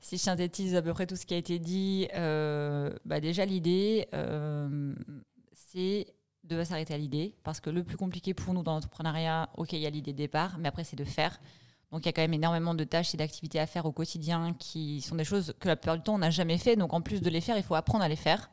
Si 0.01 0.17
je 0.17 0.23
synthétise 0.23 0.75
à 0.75 0.83
peu 0.83 0.93
près 0.95 1.07
tout 1.07 1.17
ce 1.17 1.27
qui 1.27 1.35
a 1.35 1.37
été 1.37 1.59
dit, 1.59 2.09
bah 3.05 3.21
déjà 3.21 3.45
l'idée, 3.45 4.09
c'est 5.53 6.07
de 6.57 6.65
s'arrêter 6.65 6.95
à 6.95 6.99
l'idée, 6.99 7.35
parce 7.45 7.61
que 7.61 7.71
le 7.71 7.85
plus 7.85 7.97
compliqué 7.97 8.35
pour 8.35 8.55
nous 8.55 8.63
dans 8.63 8.75
l'entrepreneuriat, 8.75 9.49
ok, 9.57 9.73
il 9.73 9.81
y 9.81 9.87
a 9.87 9.91
l'idée 9.91 10.13
de 10.13 10.19
départ, 10.19 10.59
mais 10.59 10.69
après 10.69 10.85
c'est 10.85 10.97
de 10.97 11.05
faire. 11.05 11.41
Donc 11.93 12.03
il 12.05 12.07
y 12.07 12.09
a 12.09 12.13
quand 12.13 12.23
même 12.23 12.35
énormément 12.35 12.75
de 12.75 12.85
tâches 12.85 13.15
et 13.15 13.17
d'activités 13.17 13.59
à 13.59 13.67
faire 13.67 13.87
au 13.87 13.93
quotidien 13.93 14.55
qui 14.59 15.01
sont 15.01 15.17
des 15.17 15.25
choses 15.25 15.55
que 15.59 15.69
la 15.69 15.77
plupart 15.77 15.97
du 15.97 16.03
temps 16.03 16.15
on 16.15 16.19
n'a 16.19 16.31
jamais 16.31 16.59
fait. 16.59 16.77
Donc 16.77 16.93
en 16.93 17.01
plus 17.01 17.21
de 17.21 17.31
les 17.31 17.41
faire, 17.41 17.57
il 17.57 17.63
faut 17.63 17.75
apprendre 17.75 18.05
à 18.05 18.09
les 18.09 18.17
faire. 18.17 18.51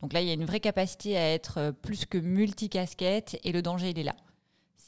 Donc 0.00 0.12
là, 0.12 0.20
il 0.20 0.28
y 0.28 0.30
a 0.30 0.34
une 0.34 0.44
vraie 0.44 0.60
capacité 0.60 1.16
à 1.16 1.32
être 1.32 1.72
plus 1.82 2.04
que 2.06 2.18
multicasquette 2.18 3.38
et 3.42 3.52
le 3.52 3.62
danger, 3.62 3.90
il 3.90 3.98
est 3.98 4.04
là 4.04 4.14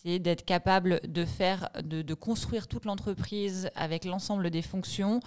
c'est 0.06 0.20
d'être 0.20 0.44
capable 0.44 1.00
de 1.08 1.24
faire, 1.24 1.68
de, 1.82 2.14
construire 2.14 2.68
toute 2.68 2.84
l'entreprise 2.84 3.70
avec 3.74 4.04
l'ensemble 4.04 4.50
des 4.50 4.62
fonctions, 4.62 5.18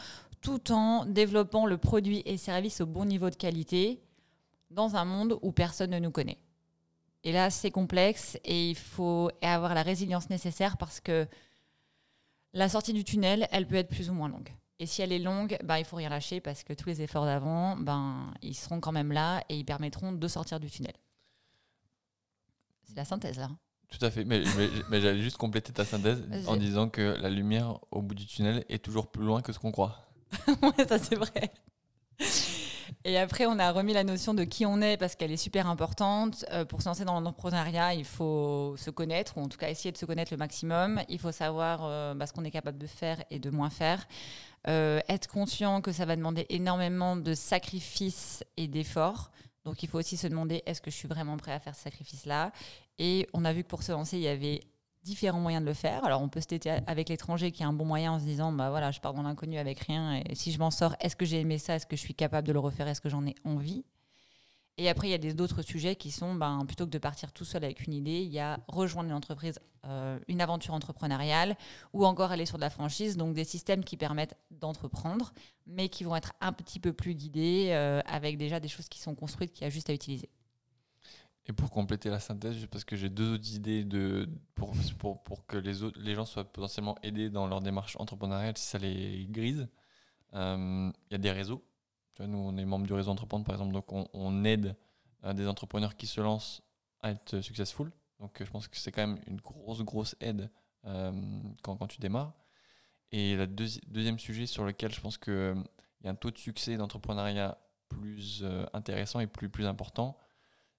tout 0.41 0.71
en 0.71 1.05
développant 1.05 1.65
le 1.65 1.77
produit 1.77 2.21
et 2.25 2.37
service 2.37 2.79
au 2.79 2.85
bon 2.85 3.03
niveau 3.03 3.29
de 3.29 3.35
qualité 3.35 3.99
dans 4.71 4.95
un 4.95 5.03
monde 5.03 5.37
où 5.41 5.51
personne 5.51 5.91
ne 5.91 5.99
nous 5.99 6.11
connaît. 6.11 6.37
Et 7.23 7.31
là, 7.31 7.49
c'est 7.49 7.71
complexe 7.71 8.37
et 8.45 8.69
il 8.69 8.75
faut 8.75 9.29
avoir 9.41 9.73
la 9.73 9.83
résilience 9.83 10.29
nécessaire 10.29 10.77
parce 10.77 10.99
que 10.99 11.27
la 12.53 12.69
sortie 12.69 12.93
du 12.93 13.03
tunnel, 13.03 13.47
elle 13.51 13.67
peut 13.67 13.75
être 13.75 13.89
plus 13.89 14.09
ou 14.09 14.13
moins 14.13 14.29
longue. 14.29 14.49
Et 14.79 14.85
si 14.85 15.01
elle 15.01 15.11
est 15.11 15.19
longue, 15.19 15.57
ben, 15.63 15.77
il 15.77 15.83
faut 15.83 15.97
rien 15.97 16.09
lâcher 16.09 16.39
parce 16.39 16.63
que 16.63 16.73
tous 16.73 16.87
les 16.87 17.01
efforts 17.01 17.25
d'avant, 17.25 17.75
ben, 17.75 18.33
ils 18.41 18.55
seront 18.55 18.79
quand 18.79 18.93
même 18.93 19.11
là 19.11 19.43
et 19.49 19.57
ils 19.57 19.65
permettront 19.65 20.13
de 20.13 20.27
sortir 20.27 20.59
du 20.59 20.69
tunnel. 20.71 20.93
C'est 22.83 22.95
la 22.95 23.05
synthèse 23.05 23.37
là. 23.37 23.49
Tout 23.89 24.05
à 24.05 24.11
fait, 24.11 24.23
mais, 24.23 24.43
mais, 24.89 25.01
j'allais 25.01 25.21
juste 25.21 25.37
compléter 25.37 25.73
ta 25.73 25.83
synthèse 25.83 26.23
en 26.47 26.57
disant 26.57 26.89
que 26.89 27.17
la 27.19 27.29
lumière 27.29 27.79
au 27.89 28.03
bout 28.03 28.13
du 28.13 28.27
tunnel 28.27 28.63
est 28.69 28.83
toujours 28.83 29.11
plus 29.11 29.25
loin 29.25 29.41
que 29.41 29.51
ce 29.51 29.57
qu'on 29.57 29.71
croit. 29.71 30.11
ouais, 30.47 30.87
ça 30.87 30.99
c'est 30.99 31.15
vrai. 31.15 31.51
Et 33.05 33.17
après, 33.17 33.45
on 33.45 33.59
a 33.59 33.71
remis 33.71 33.93
la 33.93 34.03
notion 34.03 34.33
de 34.33 34.43
qui 34.43 34.65
on 34.65 34.81
est 34.81 34.97
parce 34.97 35.15
qu'elle 35.15 35.31
est 35.31 35.37
super 35.37 35.67
importante. 35.67 36.45
Euh, 36.51 36.65
pour 36.65 36.81
se 36.81 36.89
lancer 36.89 37.05
dans 37.05 37.19
l'entrepreneuriat, 37.19 37.93
il 37.93 38.05
faut 38.05 38.75
se 38.77 38.89
connaître, 38.89 39.37
ou 39.37 39.41
en 39.41 39.47
tout 39.47 39.57
cas 39.57 39.69
essayer 39.69 39.91
de 39.91 39.97
se 39.97 40.05
connaître 40.05 40.33
le 40.33 40.37
maximum. 40.37 41.01
Il 41.09 41.19
faut 41.19 41.31
savoir 41.31 41.81
euh, 41.83 42.13
bah, 42.13 42.27
ce 42.27 42.33
qu'on 42.33 42.43
est 42.43 42.51
capable 42.51 42.77
de 42.77 42.87
faire 42.87 43.23
et 43.31 43.39
de 43.39 43.49
moins 43.49 43.69
faire. 43.69 44.07
Euh, 44.67 44.99
être 45.07 45.27
conscient 45.27 45.81
que 45.81 45.91
ça 45.91 46.05
va 46.05 46.15
demander 46.15 46.45
énormément 46.49 47.15
de 47.15 47.33
sacrifices 47.33 48.43
et 48.57 48.67
d'efforts. 48.67 49.31
Donc 49.65 49.83
il 49.83 49.89
faut 49.89 49.99
aussi 49.99 50.17
se 50.17 50.27
demander 50.27 50.63
est-ce 50.65 50.81
que 50.81 50.91
je 50.91 50.95
suis 50.95 51.07
vraiment 51.07 51.37
prêt 51.37 51.53
à 51.53 51.59
faire 51.59 51.75
ce 51.75 51.83
sacrifice-là? 51.83 52.51
Et 52.97 53.27
on 53.33 53.45
a 53.45 53.53
vu 53.53 53.63
que 53.63 53.69
pour 53.69 53.83
se 53.83 53.91
lancer, 53.91 54.17
il 54.17 54.23
y 54.23 54.27
avait 54.27 54.61
différents 55.09 55.39
moyens 55.39 55.63
de 55.63 55.67
le 55.67 55.73
faire. 55.73 56.03
Alors 56.05 56.21
on 56.21 56.29
peut 56.29 56.41
se 56.41 56.47
têter 56.47 56.69
avec 56.87 57.09
l'étranger 57.09 57.51
qui 57.51 57.63
est 57.63 57.65
un 57.65 57.73
bon 57.73 57.85
moyen 57.85 58.13
en 58.13 58.19
se 58.19 58.25
disant 58.25 58.51
bah 58.51 58.69
voilà, 58.69 58.91
je 58.91 58.99
pars 58.99 59.13
dans 59.13 59.23
l'inconnu 59.23 59.57
avec 59.57 59.79
rien 59.79 60.21
et 60.25 60.35
si 60.35 60.51
je 60.51 60.59
m'en 60.59 60.71
sors, 60.71 60.95
est-ce 60.99 61.15
que 61.15 61.25
j'ai 61.25 61.39
aimé 61.39 61.57
ça? 61.57 61.75
Est-ce 61.75 61.85
que 61.85 61.95
je 61.95 62.01
suis 62.01 62.15
capable 62.15 62.47
de 62.47 62.53
le 62.53 62.59
refaire? 62.59 62.87
Est-ce 62.87 63.01
que 63.01 63.09
j'en 63.09 63.25
ai 63.25 63.35
envie? 63.43 63.83
Et 64.79 64.87
après, 64.87 65.09
il 65.09 65.11
y 65.11 65.29
a 65.29 65.33
d'autres 65.33 65.61
sujets 65.61 65.97
qui 65.97 66.09
sont, 66.09 66.35
ben, 66.35 66.63
plutôt 66.65 66.85
que 66.85 66.91
de 66.91 66.97
partir 66.97 67.33
tout 67.33 67.43
seul 67.43 67.65
avec 67.65 67.85
une 67.85 67.93
idée, 67.93 68.21
il 68.21 68.31
y 68.31 68.39
a 68.39 68.61
rejoindre 68.69 69.09
une 69.09 69.15
entreprise, 69.15 69.59
euh, 69.85 70.17
une 70.29 70.39
aventure 70.39 70.73
entrepreneuriale, 70.73 71.57
ou 71.91 72.05
encore 72.05 72.31
aller 72.31 72.45
sur 72.45 72.55
de 72.55 72.61
la 72.61 72.69
franchise, 72.69 73.17
donc 73.17 73.33
des 73.33 73.43
systèmes 73.43 73.83
qui 73.83 73.97
permettent 73.97 74.37
d'entreprendre, 74.51 75.33
mais 75.67 75.89
qui 75.89 76.05
vont 76.05 76.15
être 76.15 76.31
un 76.39 76.53
petit 76.53 76.79
peu 76.79 76.93
plus 76.93 77.13
guidés, 77.13 77.71
euh, 77.71 77.99
avec 78.05 78.37
déjà 78.37 78.61
des 78.61 78.69
choses 78.69 78.87
qui 78.87 78.99
sont 78.99 79.15
construites, 79.15 79.51
qu'il 79.51 79.63
y 79.63 79.67
a 79.67 79.69
juste 79.69 79.89
à 79.89 79.93
utiliser. 79.93 80.29
Et 81.49 81.53
pour 81.53 81.71
compléter 81.71 82.11
la 82.11 82.19
synthèse, 82.19 82.67
parce 82.67 82.85
que 82.85 82.95
j'ai 82.95 83.09
deux 83.09 83.33
autres 83.33 83.55
idées 83.55 83.83
de, 83.83 84.29
pour, 84.53 84.71
pour, 84.99 85.23
pour 85.23 85.47
que 85.47 85.57
les, 85.57 85.81
autres, 85.81 85.99
les 85.99 86.13
gens 86.13 86.25
soient 86.25 86.43
potentiellement 86.43 86.95
aidés 87.01 87.31
dans 87.31 87.47
leur 87.47 87.59
démarche 87.59 87.95
entrepreneuriale, 87.99 88.55
si 88.55 88.67
ça 88.67 88.77
les 88.77 89.25
grise, 89.27 89.67
euh, 90.35 90.91
il 91.09 91.11
y 91.11 91.15
a 91.15 91.17
des 91.17 91.31
réseaux 91.31 91.63
nous, 92.19 92.37
on 92.37 92.57
est 92.57 92.65
membre 92.65 92.85
du 92.85 92.93
réseau 92.93 93.11
Entreprendre, 93.11 93.45
par 93.45 93.55
exemple, 93.55 93.73
donc 93.73 93.85
on, 93.91 94.43
aide 94.43 94.75
euh, 95.23 95.33
des 95.33 95.47
entrepreneurs 95.47 95.95
qui 95.95 96.05
se 96.05 96.19
lancent 96.19 96.61
à 97.01 97.11
être 97.11 97.39
successful. 97.41 97.91
Donc, 98.19 98.43
je 98.43 98.49
pense 98.51 98.67
que 98.67 98.77
c'est 98.77 98.91
quand 98.91 99.07
même 99.07 99.19
une 99.25 99.39
grosse, 99.39 99.81
grosse 99.83 100.15
aide 100.19 100.49
euh, 100.85 101.11
quand, 101.63 101.77
quand, 101.77 101.87
tu 101.87 101.99
démarres. 101.99 102.33
Et 103.11 103.35
le 103.35 103.47
deuxième 103.47 104.19
sujet 104.19 104.45
sur 104.45 104.65
lequel 104.65 104.93
je 104.93 104.99
pense 104.99 105.17
qu'il 105.17 105.63
y 106.03 106.07
a 106.07 106.11
un 106.11 106.15
taux 106.15 106.29
de 106.29 106.37
succès 106.37 106.75
d'entrepreneuriat 106.75 107.57
plus 107.87 108.43
intéressant 108.73 109.19
et 109.19 109.27
plus, 109.27 109.49
plus 109.49 109.65
important, 109.65 110.17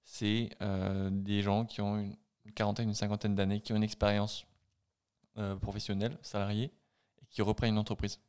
c'est 0.04 0.50
des 1.10 1.42
gens 1.42 1.64
qui 1.64 1.80
ont 1.80 1.98
une, 1.98 2.16
quarantaine, 2.54 2.88
une 2.88 2.94
cinquantaine 2.94 3.34
d'années, 3.34 3.60
qui 3.60 3.72
ont 3.72 3.76
une 3.76 3.82
expérience 3.82 4.46
professionnelle, 5.60 6.18
salariée, 6.22 6.72
et 7.22 7.26
qui 7.26 7.42
reprennent 7.42 7.70
une 7.70 7.78
entreprise 7.78 8.20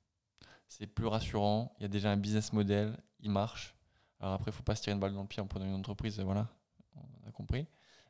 c'est 0.72 0.88
plus 0.88 1.08
rassurant. 1.08 1.76
Il 1.78 1.84
y 1.84 1.86
a 1.86 1.90
déjà 1.90 2.12
un 2.12 2.18
business 2.18 2.54
model, 2.54 2.98
il 3.20 3.30
marche. 3.30 3.76
Alors 4.22 4.36
après, 4.36 4.52
il 4.52 4.54
ne 4.54 4.56
faut 4.56 4.64
pas 4.64 4.76
se 4.76 4.82
tirer 4.82 4.94
une 4.94 5.02
balle 5.02 5.14
dans 5.14 5.22
le 5.22 5.28
pied 5.28 5.42
en 5.42 5.48
prenant 5.48 5.66
une 5.66 5.76
entreprise, 5.76 6.18
voilà, 6.22 6.48
on 6.96 7.28
a 7.28 7.32
compris. 7.32 7.68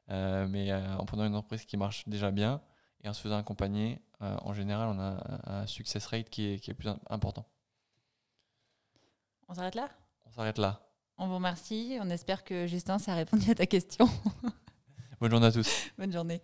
Euh, 0.10 0.48
mais 0.48 0.72
euh, 0.72 0.96
en 0.98 1.06
prenant 1.06 1.26
une 1.26 1.36
entreprise 1.36 1.66
qui 1.66 1.76
marche 1.76 2.08
déjà 2.08 2.30
bien 2.30 2.62
et 3.04 3.10
en 3.10 3.14
se 3.14 3.22
faisant 3.22 3.38
accompagner, 3.38 4.00
euh, 4.22 4.38
en 4.42 4.54
général, 4.54 4.90
on 4.90 5.00
a 5.00 5.62
un 5.62 5.66
success 5.66 6.06
rate 6.06 6.30
qui 6.30 6.54
est, 6.54 6.60
qui 6.60 6.70
est 6.70 6.76
plus 6.76 6.90
important. 7.10 7.46
On 9.48 9.56
s'arrête 9.56 9.76
là? 9.76 9.90
On 10.28 10.32
s'arrête 10.32 10.60
là. 10.60 10.91
On 11.24 11.28
vous 11.28 11.36
remercie. 11.36 12.00
On 12.02 12.10
espère 12.10 12.44
que 12.44 12.66
Justin, 12.66 12.98
ça 12.98 13.12
a 13.12 13.16
répondu 13.16 13.52
à 13.52 13.54
ta 13.54 13.68
question. 13.68 14.10
Bonne 15.20 15.30
journée 15.30 15.46
à 15.46 15.52
tous. 15.52 15.92
Bonne 16.00 16.12
journée. 16.12 16.42